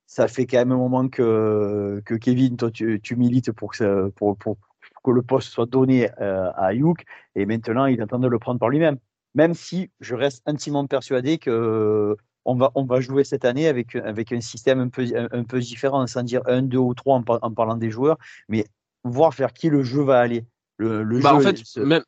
[0.06, 4.36] ça fait quand même un moment que, que Kevin, toi, tu, milites pour que, pour,
[4.36, 4.56] pour,
[5.04, 7.04] que le poste soit donné euh, à Ayuk.
[7.36, 8.98] Et maintenant, il est en train de le prendre par lui-même.
[9.34, 13.94] Même si je reste intimement persuadé que on va, on va jouer cette année avec,
[13.94, 17.52] avec un système un peu, un, peu différent, sans dire un, deux ou trois en,
[17.52, 18.16] parlant des joueurs,
[18.48, 18.64] mais
[19.04, 20.46] voir vers qui le jeu va aller.
[20.78, 22.02] Le, bah, en fait, même,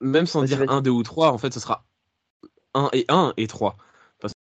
[0.00, 1.84] même sans dire un, deux ou trois, en fait, ce sera
[2.74, 3.76] 1 et 1 et 3.
[4.20, 4.34] Parce,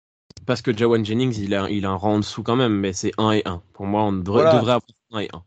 [0.46, 2.92] parce que Jawan Jennings, il a, il a un rang en dessous quand même, mais
[2.92, 3.62] c'est 1 et 1.
[3.72, 5.42] Pour moi, on devrait, devrait avoir 1 et 1.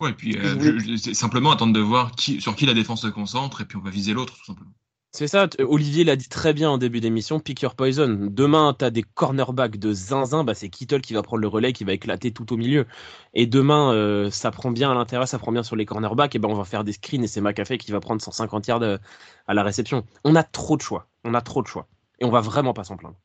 [0.00, 3.60] Ouais, et puis euh, simplement attendre de voir qui, sur qui la défense se concentre,
[3.60, 4.72] et puis on va viser l'autre, tout simplement.
[5.16, 8.28] C'est ça, Olivier l'a dit très bien en début d'émission, pick your poison.
[8.32, 11.72] Demain, tu as des cornerbacks de zinzin, bah, c'est Kittle qui va prendre le relais,
[11.72, 12.84] qui va éclater tout au milieu.
[13.32, 16.40] Et demain, euh, ça prend bien à l'intérieur, ça prend bien sur les cornerbacks, et
[16.40, 18.98] ben on va faire des screens et c'est McAfee qui va prendre 150 yards euh,
[19.46, 20.04] à la réception.
[20.24, 21.86] On a trop de choix, on a trop de choix.
[22.18, 23.16] Et on va vraiment pas s'en plaindre.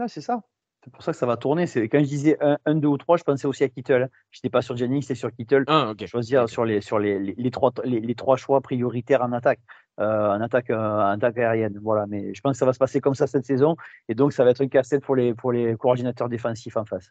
[0.00, 0.42] Ah, c'est ça.
[0.84, 1.66] C'est pour ça que ça va tourner.
[1.66, 4.08] C'est quand je disais 1, 2 ou 3, je pensais aussi à Kittle.
[4.30, 5.64] Je n'étais pas sur Jennings, c'était sur Kittle.
[5.66, 9.60] Ah, Choisir sur, les, sur les, les, trois, les, trois choix prioritaires en attaque.
[9.98, 11.78] Euh, en attaque, euh, attaque aérienne.
[11.82, 13.76] Voilà, mais je pense que ça va se passer comme ça cette saison,
[14.08, 17.10] et donc ça va être une cassette pour les, pour les coordinateurs défensifs en face.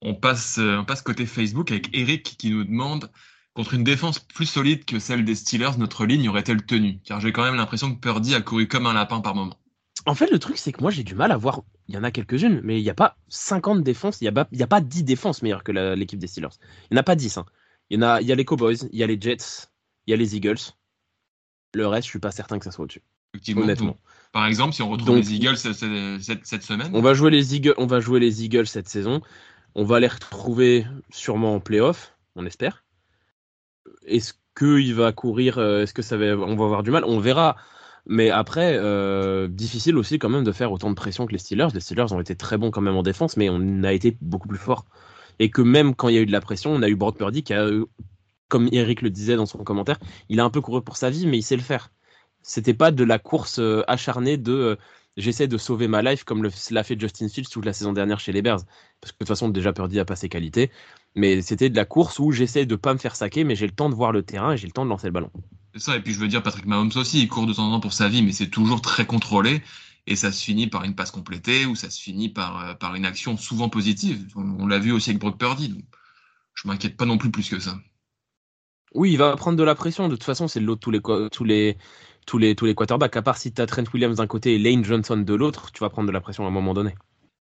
[0.00, 3.10] On passe, euh, on passe côté Facebook avec Eric qui nous demande
[3.52, 7.00] contre une défense plus solide que celle des Steelers, notre ligne aurait-elle tenu?
[7.04, 9.58] Car j'ai quand même l'impression que Purdy a couru comme un lapin par moment.
[10.06, 11.62] En fait, le truc, c'est que moi, j'ai du mal à voir.
[11.88, 14.20] Il y en a quelques-unes, mais il n'y a pas 50 défenses.
[14.20, 16.48] Il n'y a, pas, a pas 10 défenses meilleures que l'équipe des Steelers.
[16.90, 17.38] Il n'y en a pas 10.
[17.38, 17.46] Hein.
[17.90, 19.68] Il, y en a, il y a les Cowboys, il y a les Jets,
[20.06, 20.74] il y a les Eagles.
[21.74, 23.02] Le reste, je suis pas certain que ça soit au-dessus.
[23.56, 23.96] Honnêtement.
[24.32, 26.90] par exemple, si on retrouve les Eagles cette, semaine.
[26.92, 29.20] On va, jouer les Eagles, on va jouer les Eagles cette saison.
[29.76, 32.84] On va les retrouver sûrement en playoff, on espère.
[34.04, 37.04] Est-ce qu'il va courir euh, Est-ce que ça va, on va avoir du mal?
[37.04, 37.56] On verra.
[38.06, 41.68] Mais après, euh, difficile aussi quand même de faire autant de pression que les Steelers.
[41.74, 44.48] Les Steelers ont été très bons quand même en défense, mais on a été beaucoup
[44.48, 44.84] plus fort.
[45.38, 47.16] Et que même quand il y a eu de la pression, on a eu Brock
[47.18, 47.68] Purdy qui a
[48.50, 49.98] comme Eric le disait dans son commentaire,
[50.28, 51.90] il a un peu couru pour sa vie, mais il sait le faire.
[52.42, 54.76] C'était pas de la course euh, acharnée de euh,
[55.16, 58.32] j'essaie de sauver ma life comme l'a fait Justin Fields toute la saison dernière chez
[58.32, 58.64] les Bears.
[59.00, 60.70] Parce que de toute façon, déjà Purdy a pas ses qualités.
[61.14, 63.72] Mais c'était de la course où j'essaie de pas me faire saquer, mais j'ai le
[63.72, 65.30] temps de voir le terrain et j'ai le temps de lancer le ballon.
[65.72, 67.70] C'est ça, et puis je veux dire, Patrick Mahomes aussi, il court de temps en
[67.72, 69.62] temps pour sa vie, mais c'est toujours très contrôlé.
[70.06, 72.94] Et ça se finit par une passe complétée ou ça se finit par, euh, par
[72.94, 74.26] une action souvent positive.
[74.34, 75.68] On, l'a vu aussi avec Brock Purdy.
[75.68, 75.84] Donc
[76.54, 77.78] je m'inquiète pas non plus plus que ça.
[78.94, 80.08] Oui, il va prendre de la pression.
[80.08, 81.00] De toute façon, c'est l'autre tous les,
[81.30, 81.76] tous les,
[82.26, 83.16] tous les, tous les quarterbacks.
[83.16, 85.80] À part si tu as Trent Williams d'un côté et Lane Johnson de l'autre, tu
[85.80, 86.94] vas prendre de la pression à un moment donné.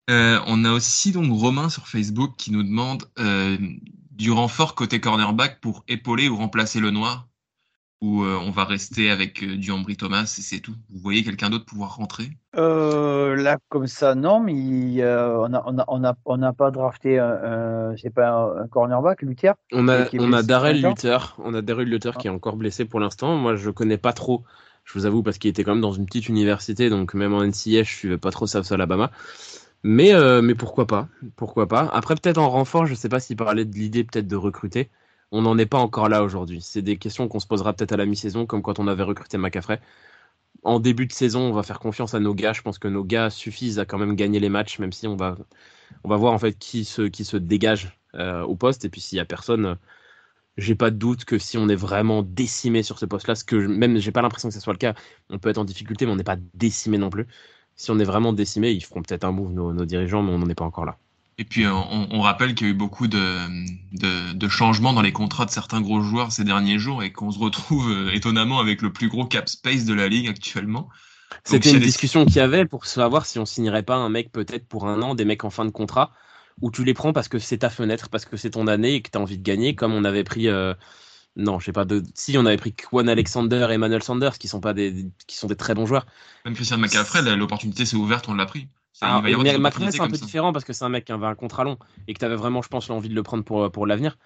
[0.09, 3.57] Euh, on a aussi donc Romain sur Facebook qui nous demande euh,
[4.11, 7.26] du renfort côté cornerback pour épauler ou remplacer le noir
[8.01, 10.75] ou euh, on va rester avec euh, du Ambry Thomas et c'est tout?
[10.89, 12.29] Vous voyez quelqu'un d'autre pouvoir rentrer?
[12.55, 17.95] Euh, Là, comme ça, non, mais on n'a on a, on a, pas drafté un,
[18.01, 22.17] c'est pas un, cornerback, Luther On a, on a Darrell Luther, on a Darrell Luther
[22.17, 23.35] qui est encore blessé pour l'instant.
[23.35, 24.43] Moi, je connais pas trop,
[24.85, 27.43] je vous avoue, parce qu'il était quand même dans une petite université, donc même en
[27.43, 29.11] NCS, je suivais pas trop South Alabama.
[29.83, 31.07] Mais, mais pourquoi pas?
[31.35, 31.89] Pourquoi pas?
[31.93, 34.89] Après, peut-être en renfort, je sais pas s'il parlait de l'idée peut-être de recruter
[35.31, 36.61] on n'en est pas encore là aujourd'hui.
[36.61, 39.37] C'est des questions qu'on se posera peut-être à la mi-saison, comme quand on avait recruté
[39.37, 39.81] McAffrey.
[40.63, 42.53] En début de saison, on va faire confiance à nos gars.
[42.53, 45.15] Je pense que nos gars suffisent à quand même gagner les matchs, même si on
[45.15, 45.37] va,
[46.03, 48.85] on va voir en fait qui se, qui se dégage euh, au poste.
[48.85, 49.77] Et puis s'il y a personne,
[50.57, 53.55] j'ai pas de doute que si on est vraiment décimé sur ce poste-là, ce que
[53.55, 54.95] même j'ai pas l'impression que ce soit le cas,
[55.29, 57.27] on peut être en difficulté, mais on n'est pas décimé non plus.
[57.75, 60.49] Si on est vraiment décimé, ils feront peut-être un move nos dirigeants, mais on n'en
[60.49, 60.97] est pas encore là.
[61.39, 65.01] Et puis euh, on, on rappelle qu'il y a eu beaucoup de, de, changements dans
[65.01, 68.59] les contrats de certains gros joueurs ces derniers jours et qu'on se retrouve euh, étonnamment
[68.59, 70.89] avec le plus gros cap space de la ligue actuellement.
[71.43, 74.67] C'était une discussion qu'il y avait pour savoir si on signerait pas un mec peut-être
[74.67, 76.11] pour un an, des mecs en fin de contrat,
[76.61, 79.01] où tu les prends parce que c'est ta fenêtre, parce que c'est ton année et
[79.01, 80.47] que tu as envie de gagner, comme on avait pris...
[80.47, 80.73] Euh,
[81.35, 81.85] non, je sais pas.
[81.85, 82.01] De...
[82.15, 85.45] Si on avait pris Kwan Alexander et Emmanuel Sanders, qui sont pas des, qui sont
[85.45, 86.07] des très bons joueurs.
[86.45, 88.69] Même Christian McCaffrey, l'opportunité s'est ouverte, on l'a pris.
[89.01, 89.31] Alors, mais
[89.91, 91.77] c'est un peu différent parce que c'est un mec qui avait un contrat long
[92.07, 94.17] et que tu avais vraiment, je pense, l'envie de le prendre pour, pour l'avenir.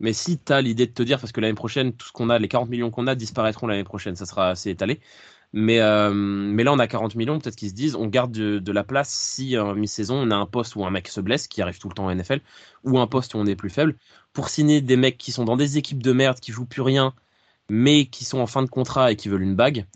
[0.00, 2.30] Mais si tu as l'idée de te dire, parce que l'année prochaine, tout ce qu'on
[2.30, 5.00] a, les 40 millions qu'on a disparaîtront l'année prochaine, ça sera assez étalé.
[5.52, 8.72] Mais, euh, mais là, on a 40 millions, peut-être qu'ils se disent, on garde de,
[8.72, 11.62] la place si en mi-saison, on a un poste où un mec se blesse, qui
[11.62, 12.40] arrive tout le temps en NFL,
[12.84, 13.96] ou un poste où on est plus faible,
[14.34, 17.14] pour signer des mecs qui sont dans des équipes de merde, qui jouent plus rien,
[17.70, 19.86] mais qui sont en fin de contrat et qui veulent une bague.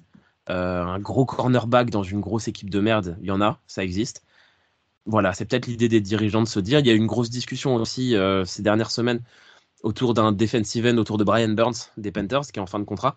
[0.50, 3.84] Euh, un gros cornerback dans une grosse équipe de merde, il y en a, ça
[3.84, 4.24] existe.
[5.06, 6.80] Voilà, c'est peut-être l'idée des dirigeants de se dire.
[6.80, 9.22] Il y a eu une grosse discussion aussi euh, ces dernières semaines
[9.82, 12.84] autour d'un defensive end, autour de Brian Burns des Panthers, qui est en fin de
[12.84, 13.16] contrat.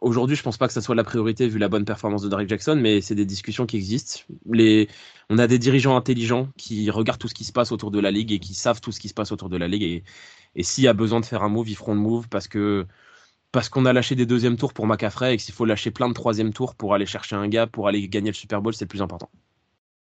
[0.00, 2.48] Aujourd'hui, je pense pas que ça soit la priorité vu la bonne performance de Derek
[2.48, 4.20] Jackson, mais c'est des discussions qui existent.
[4.50, 4.88] Les...
[5.28, 8.10] On a des dirigeants intelligents qui regardent tout ce qui se passe autour de la
[8.10, 10.04] ligue et qui savent tout ce qui se passe autour de la ligue.
[10.54, 12.86] Et s'il y a besoin de faire un move, ils feront le move parce que
[13.52, 16.14] parce qu'on a lâché des deuxièmes tours pour McAffrey et qu'il faut lâcher plein de
[16.14, 18.88] troisième tours pour aller chercher un gars pour aller gagner le Super Bowl, c'est le
[18.88, 19.30] plus important.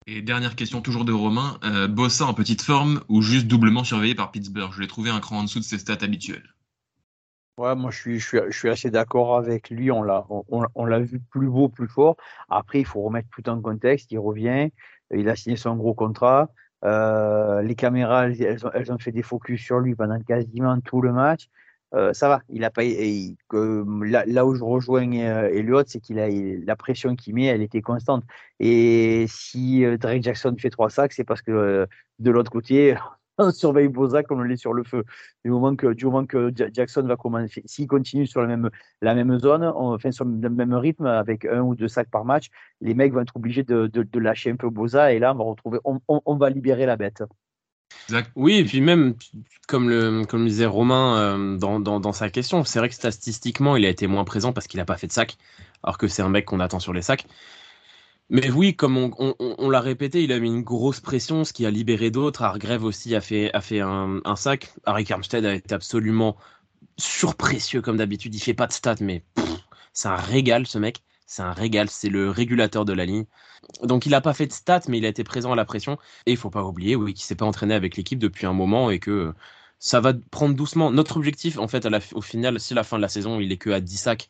[0.07, 4.15] Et dernière question toujours de Romain, euh, Bossa en petite forme ou juste doublement surveillé
[4.15, 4.71] par Pittsburgh?
[4.73, 6.55] Je l'ai trouvé un cran en dessous de ses stats habituelles.
[7.59, 9.91] Ouais, moi je suis, je suis, je suis assez d'accord avec lui.
[9.91, 12.15] On l'a, on, on l'a vu plus beau, plus fort.
[12.49, 14.11] Après, il faut remettre tout en contexte.
[14.11, 14.69] Il revient,
[15.13, 16.49] il a signé son gros contrat.
[16.85, 21.01] Euh, les caméras, elles ont, elles ont, fait des focus sur lui pendant quasiment tout
[21.01, 21.49] le match.
[21.95, 22.41] Euh, ça va.
[22.49, 22.83] Il a pas.
[22.83, 27.61] Il, là, où je rejoins euh, Elliott, c'est qu'il a la pression qu'il met, elle
[27.61, 28.23] était constante.
[28.59, 31.87] Et si euh, Drake Jackson fait trois sacs, c'est parce que
[32.19, 32.95] de l'autre côté,
[33.39, 35.03] on surveille Boza comme on l'est sur le feu.
[35.43, 38.69] Du moment que, du moment que Jackson va commencer, s'il continue sur la même,
[39.01, 42.25] la même zone, on, enfin sur le même rythme, avec un ou deux sacs par
[42.25, 42.49] match,
[42.81, 45.43] les mecs vont être obligés de, de, lâcher un peu Boza et là, on va
[45.43, 47.23] retrouver, on va libérer la bête.
[48.35, 49.15] Oui, et puis même,
[49.67, 53.75] comme le, comme disait Romain euh, dans, dans, dans, sa question, c'est vrai que statistiquement,
[53.75, 55.37] il a été moins présent parce qu'il n'a pas fait de sac,
[55.83, 57.25] alors que c'est un mec qu'on attend sur les sacs.
[58.31, 61.65] Mais oui, comme on, on, l'a répété, il a mis une grosse pression, ce qui
[61.65, 62.43] a libéré d'autres.
[62.43, 64.71] Hargrave aussi a fait, a fait un, sac.
[64.85, 66.37] Harry Armstead a été absolument
[66.97, 68.35] surprécieux comme d'habitude.
[68.35, 69.23] Il fait pas de stats, mais
[69.93, 71.01] c'est un régal ce mec.
[71.29, 73.25] C'est un régal, c'est le régulateur de la ligne.
[73.83, 75.99] Donc il n'a pas fait de stats, mais il a été présent à la pression.
[76.25, 78.89] Et il faut pas oublier, oui, qu'il s'est pas entraîné avec l'équipe depuis un moment
[78.89, 79.35] et que
[79.77, 80.89] ça va prendre doucement.
[80.89, 83.69] Notre objectif, en fait, au final, si la fin de la saison, il est que
[83.69, 84.29] à 10 sacs,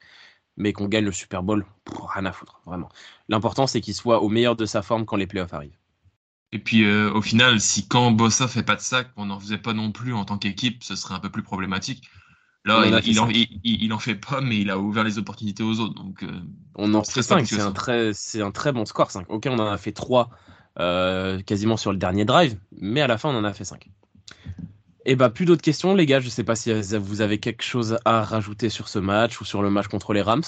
[0.57, 2.89] mais qu'on gagne le Super Bowl, pff, rien à foutre, vraiment.
[3.29, 5.77] L'important, c'est qu'il soit au meilleur de sa forme quand les playoffs arrivent.
[6.51, 9.57] Et puis euh, au final, si quand Bossa fait pas de sac, on n'en faisait
[9.57, 12.09] pas non plus en tant qu'équipe, ce serait un peu plus problématique.
[12.65, 15.63] Là, il, il, en, il, il, en, fait pas, mais il a ouvert les opportunités
[15.63, 15.93] aux autres.
[15.95, 16.31] Donc, euh,
[16.75, 19.11] on en fait 5, c'est un, très, un très bon score.
[19.11, 19.25] 5.
[19.29, 20.29] Ok, on en a fait 3
[20.79, 23.89] euh, quasiment sur le dernier drive, mais à la fin, on en a fait 5.
[25.05, 26.19] Et bah, plus d'autres questions, les gars.
[26.19, 29.61] Je sais pas si vous avez quelque chose à rajouter sur ce match ou sur
[29.61, 30.43] le match contre les Rams.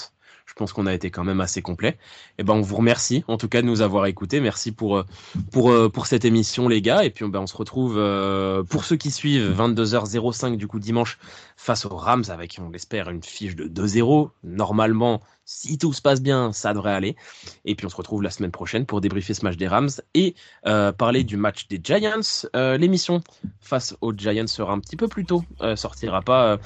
[0.46, 1.98] Je pense qu'on a été quand même assez complet.
[2.38, 4.40] Et ben on vous remercie en tout cas de nous avoir écoutés.
[4.40, 5.04] Merci pour
[5.50, 7.04] pour pour cette émission les gars.
[7.04, 11.18] Et puis ben, on se retrouve euh, pour ceux qui suivent 22h05 du coup dimanche
[11.56, 14.30] face aux Rams avec on l'espère une fiche de 2-0.
[14.44, 17.16] Normalement si tout se passe bien, ça devrait aller.
[17.64, 20.34] Et puis on se retrouve la semaine prochaine pour débriefer ce match des Rams et
[20.66, 22.46] euh, parler du match des Giants.
[22.56, 23.22] Euh, L'émission
[23.60, 26.58] face aux Giants sera un petit peu plus tôt, euh, sortira pas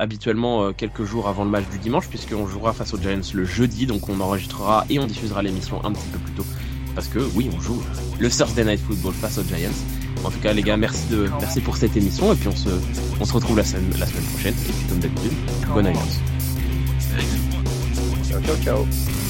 [0.00, 3.44] habituellement euh, quelques jours avant le match du dimanche, puisqu'on jouera face aux Giants le
[3.44, 6.46] jeudi, donc on enregistrera et on diffusera l'émission un petit peu plus tôt.
[6.94, 7.80] Parce que oui, on joue
[8.18, 9.70] le Thursday Night Football face aux Giants.
[10.24, 12.70] En tout cas, les gars, merci, de, merci pour cette émission, et puis on se,
[13.20, 15.32] on se retrouve la semaine, la semaine prochaine, et puis comme d'habitude,
[15.72, 15.98] bonne année.
[18.28, 19.29] Ciao, ciao, ciao.